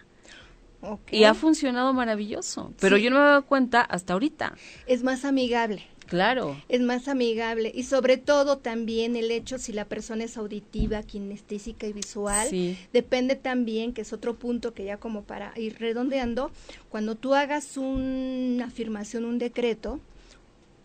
[1.11, 4.53] Y ha funcionado maravilloso, pero yo no me he dado cuenta hasta ahorita.
[4.85, 5.83] Es más amigable.
[6.07, 6.55] Claro.
[6.69, 11.85] Es más amigable y sobre todo también el hecho si la persona es auditiva, kinestésica
[11.87, 12.49] y visual.
[12.93, 16.51] Depende también, que es otro punto que ya como para ir redondeando,
[16.89, 19.99] cuando tú hagas una afirmación, un decreto,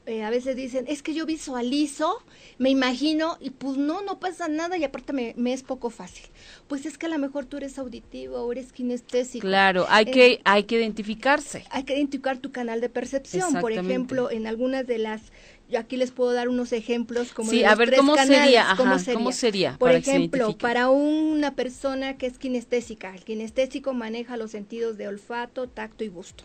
[0.04, 2.22] eh, a veces dicen, es que yo visualizo,
[2.58, 6.26] me imagino, y pues no, no pasa nada y aparte me, es poco fácil.
[6.66, 9.46] Pues es que a lo mejor tú eres auditivo o eres kinestésico.
[9.46, 11.64] Claro, hay, que, hay que identificarse.
[11.70, 13.60] Hay que identificar tu canal de percepción.
[13.60, 15.22] Por ejemplo, en algunas de las,
[15.68, 18.74] yo aquí les puedo dar unos ejemplos como sí, a ver, ¿cómo, sería?
[18.76, 19.76] ¿cómo sería?
[19.78, 25.68] Por ejemplo, para una persona que es kinestésica, el kinestésico maneja los sentidos de olfato,
[25.68, 26.44] tacto y gusto.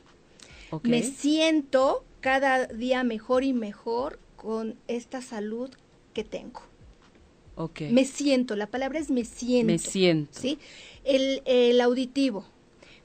[0.84, 5.70] Me siento cada día mejor y mejor con esta salud
[6.13, 6.61] que tengo.
[7.55, 7.91] Okay.
[7.91, 9.72] Me siento, la palabra es me siento.
[9.72, 10.39] Me siento.
[10.39, 10.59] ¿sí?
[11.03, 12.45] El, el auditivo,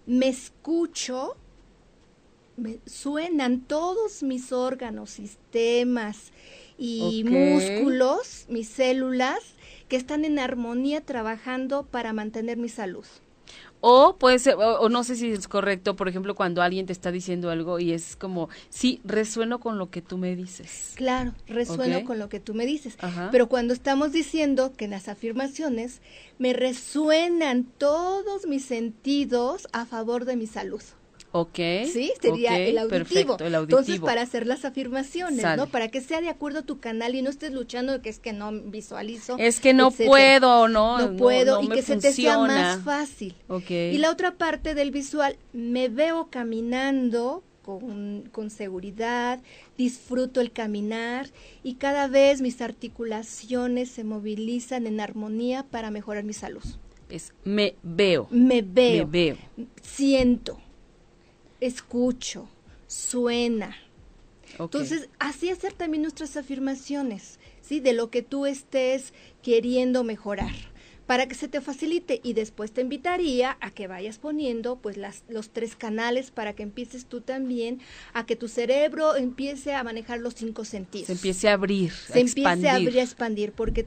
[0.06, 1.36] me escucho,
[2.56, 6.32] me suenan todos mis órganos, sistemas
[6.76, 9.40] y músculos, mis células,
[9.88, 13.06] que están en armonía trabajando para mantener mi salud.
[13.84, 17.10] O puede ser, o, no sé si es correcto, por ejemplo, cuando alguien te está
[17.10, 20.92] diciendo algo y es como, sí, resueno con lo que tú me dices.
[20.94, 22.96] Claro, resueno con lo que tú me dices.
[23.32, 26.00] Pero cuando estamos diciendo que en las afirmaciones
[26.38, 30.82] me resuenan todos mis sentidos a favor de mi salud.
[31.32, 31.56] Ok.
[31.90, 33.38] Sí, sería el, auditivo.
[33.40, 35.66] Entonces, para hacer las afirmaciones, ¿no?
[35.66, 38.34] Para que sea de acuerdo a tu canal y no estés luchando que es que
[38.34, 39.36] no visualizo.
[39.38, 40.98] Es que no puedo, ¿no?
[40.98, 43.34] No puedo y que se te sea más fácil.
[43.68, 49.40] Y la otra parte del visual, me veo caminando con, con, seguridad,
[49.78, 51.28] disfruto el caminar
[51.62, 56.64] y cada vez mis articulaciones se movilizan en armonía para mejorar mi salud.
[57.08, 58.26] Es me veo.
[58.30, 59.06] Me veo.
[59.06, 59.36] Me veo.
[59.80, 60.58] Siento.
[61.62, 62.48] Escucho.
[62.88, 63.76] Suena.
[64.58, 67.78] Entonces, así hacer también nuestras afirmaciones, ¿sí?
[67.78, 70.52] De lo que tú estés queriendo mejorar
[71.12, 75.24] para que se te facilite y después te invitaría a que vayas poniendo pues las,
[75.28, 77.80] los tres canales para que empieces tú también
[78.14, 81.08] a que tu cerebro empiece a manejar los cinco sentidos.
[81.08, 83.84] Se empiece a abrir, se empiece a abrir, a expandir, porque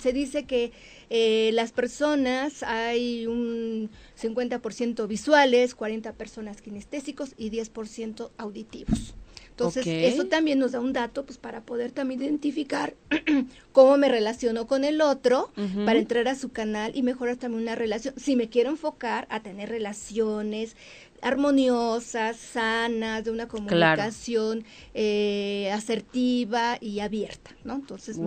[0.00, 0.72] se dice que
[1.10, 9.14] eh, las personas hay un 50% visuales, 40 personas kinestésicos y 10% auditivos.
[9.52, 12.94] Entonces, eso también nos da un dato pues para poder también identificar
[13.72, 15.52] cómo me relaciono con el otro,
[15.84, 18.14] para entrar a su canal y mejorar también una relación.
[18.16, 20.74] Si me quiero enfocar a tener relaciones
[21.22, 27.74] armoniosas, sanas, de una comunicación eh, asertiva y abierta, ¿no?
[27.76, 28.18] Entonces,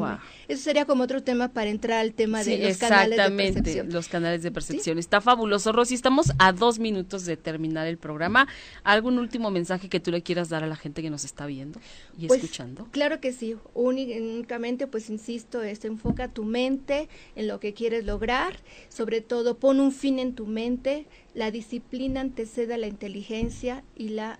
[0.47, 3.89] eso sería como otro tema para entrar al tema de los canales de percepción.
[3.91, 4.97] los canales de percepción.
[4.97, 5.93] Está fabuloso, Rosy.
[5.93, 8.47] Estamos a dos minutos de terminar el programa.
[8.83, 11.79] ¿Algún último mensaje que tú le quieras dar a la gente que nos está viendo
[12.17, 12.87] y pues, escuchando?
[12.91, 13.57] Claro que sí.
[13.73, 18.57] Únicamente, pues insisto, es enfoca tu mente en lo que quieres lograr.
[18.87, 24.09] Sobre todo, pon un fin en tu mente la disciplina antecede a la inteligencia y
[24.09, 24.39] la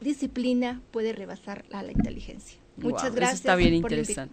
[0.00, 2.58] disciplina puede rebasar a la inteligencia.
[2.76, 3.40] Muchas gracias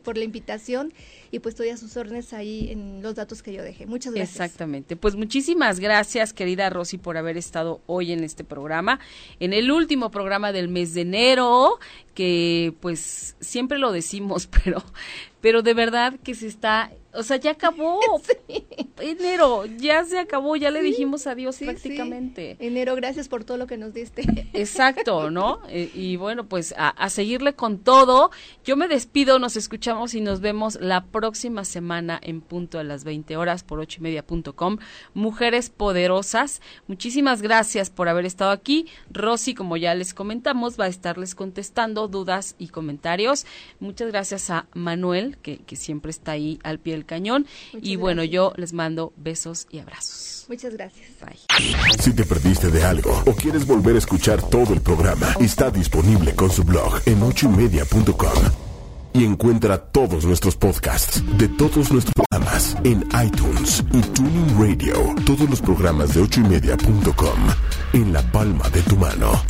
[0.04, 0.94] por, la, invitación
[1.32, 3.88] y pues estoy a sus órdenes ahí en los datos que yo dejé.
[3.88, 4.36] Muchas gracias.
[4.36, 4.96] Exactamente.
[4.96, 9.00] Pues muchísimas gracias, querida Rosy, por haber estado hoy en este programa,
[9.40, 11.80] en el último programa del mes de enero,
[12.14, 14.84] que pues siempre lo decimos, pero
[15.42, 18.00] pero de verdad que se está o sea, ya acabó.
[19.00, 22.56] Enero, ya se acabó, ya le dijimos adiós prácticamente.
[22.60, 24.24] Enero, gracias por todo lo que nos diste.
[24.54, 25.60] Exacto, ¿no?
[25.68, 28.32] Eh, y bueno, pues a, seguirle con todo.
[28.64, 33.04] Yo me despido, nos escuchamos y nos vemos la próxima semana en punto a las
[33.04, 34.78] 20 horas por ocho y media punto com.
[35.14, 38.88] Mujeres poderosas, muchísimas gracias por haber estado aquí.
[39.12, 43.46] Rosy, como ya les comentamos, va a estarles contestando dudas y comentarios.
[43.80, 47.46] Muchas gracias a Manuel, que, que siempre está ahí al pie del cañón.
[47.74, 50.46] y bueno, yo les mando besos y abrazos.
[50.48, 51.08] Muchas gracias.
[52.00, 56.36] Si te perdiste de algo o quieres volver a escuchar todo el programa, está disponible
[56.36, 58.52] con su blog en ochoymedia.com.
[59.14, 65.16] Y encuentra todos nuestros podcasts de todos nuestros programas en iTunes y Tuning Radio.
[65.26, 67.40] Todos los programas de ochoymedia.com
[67.94, 69.42] en la palma de tu mano.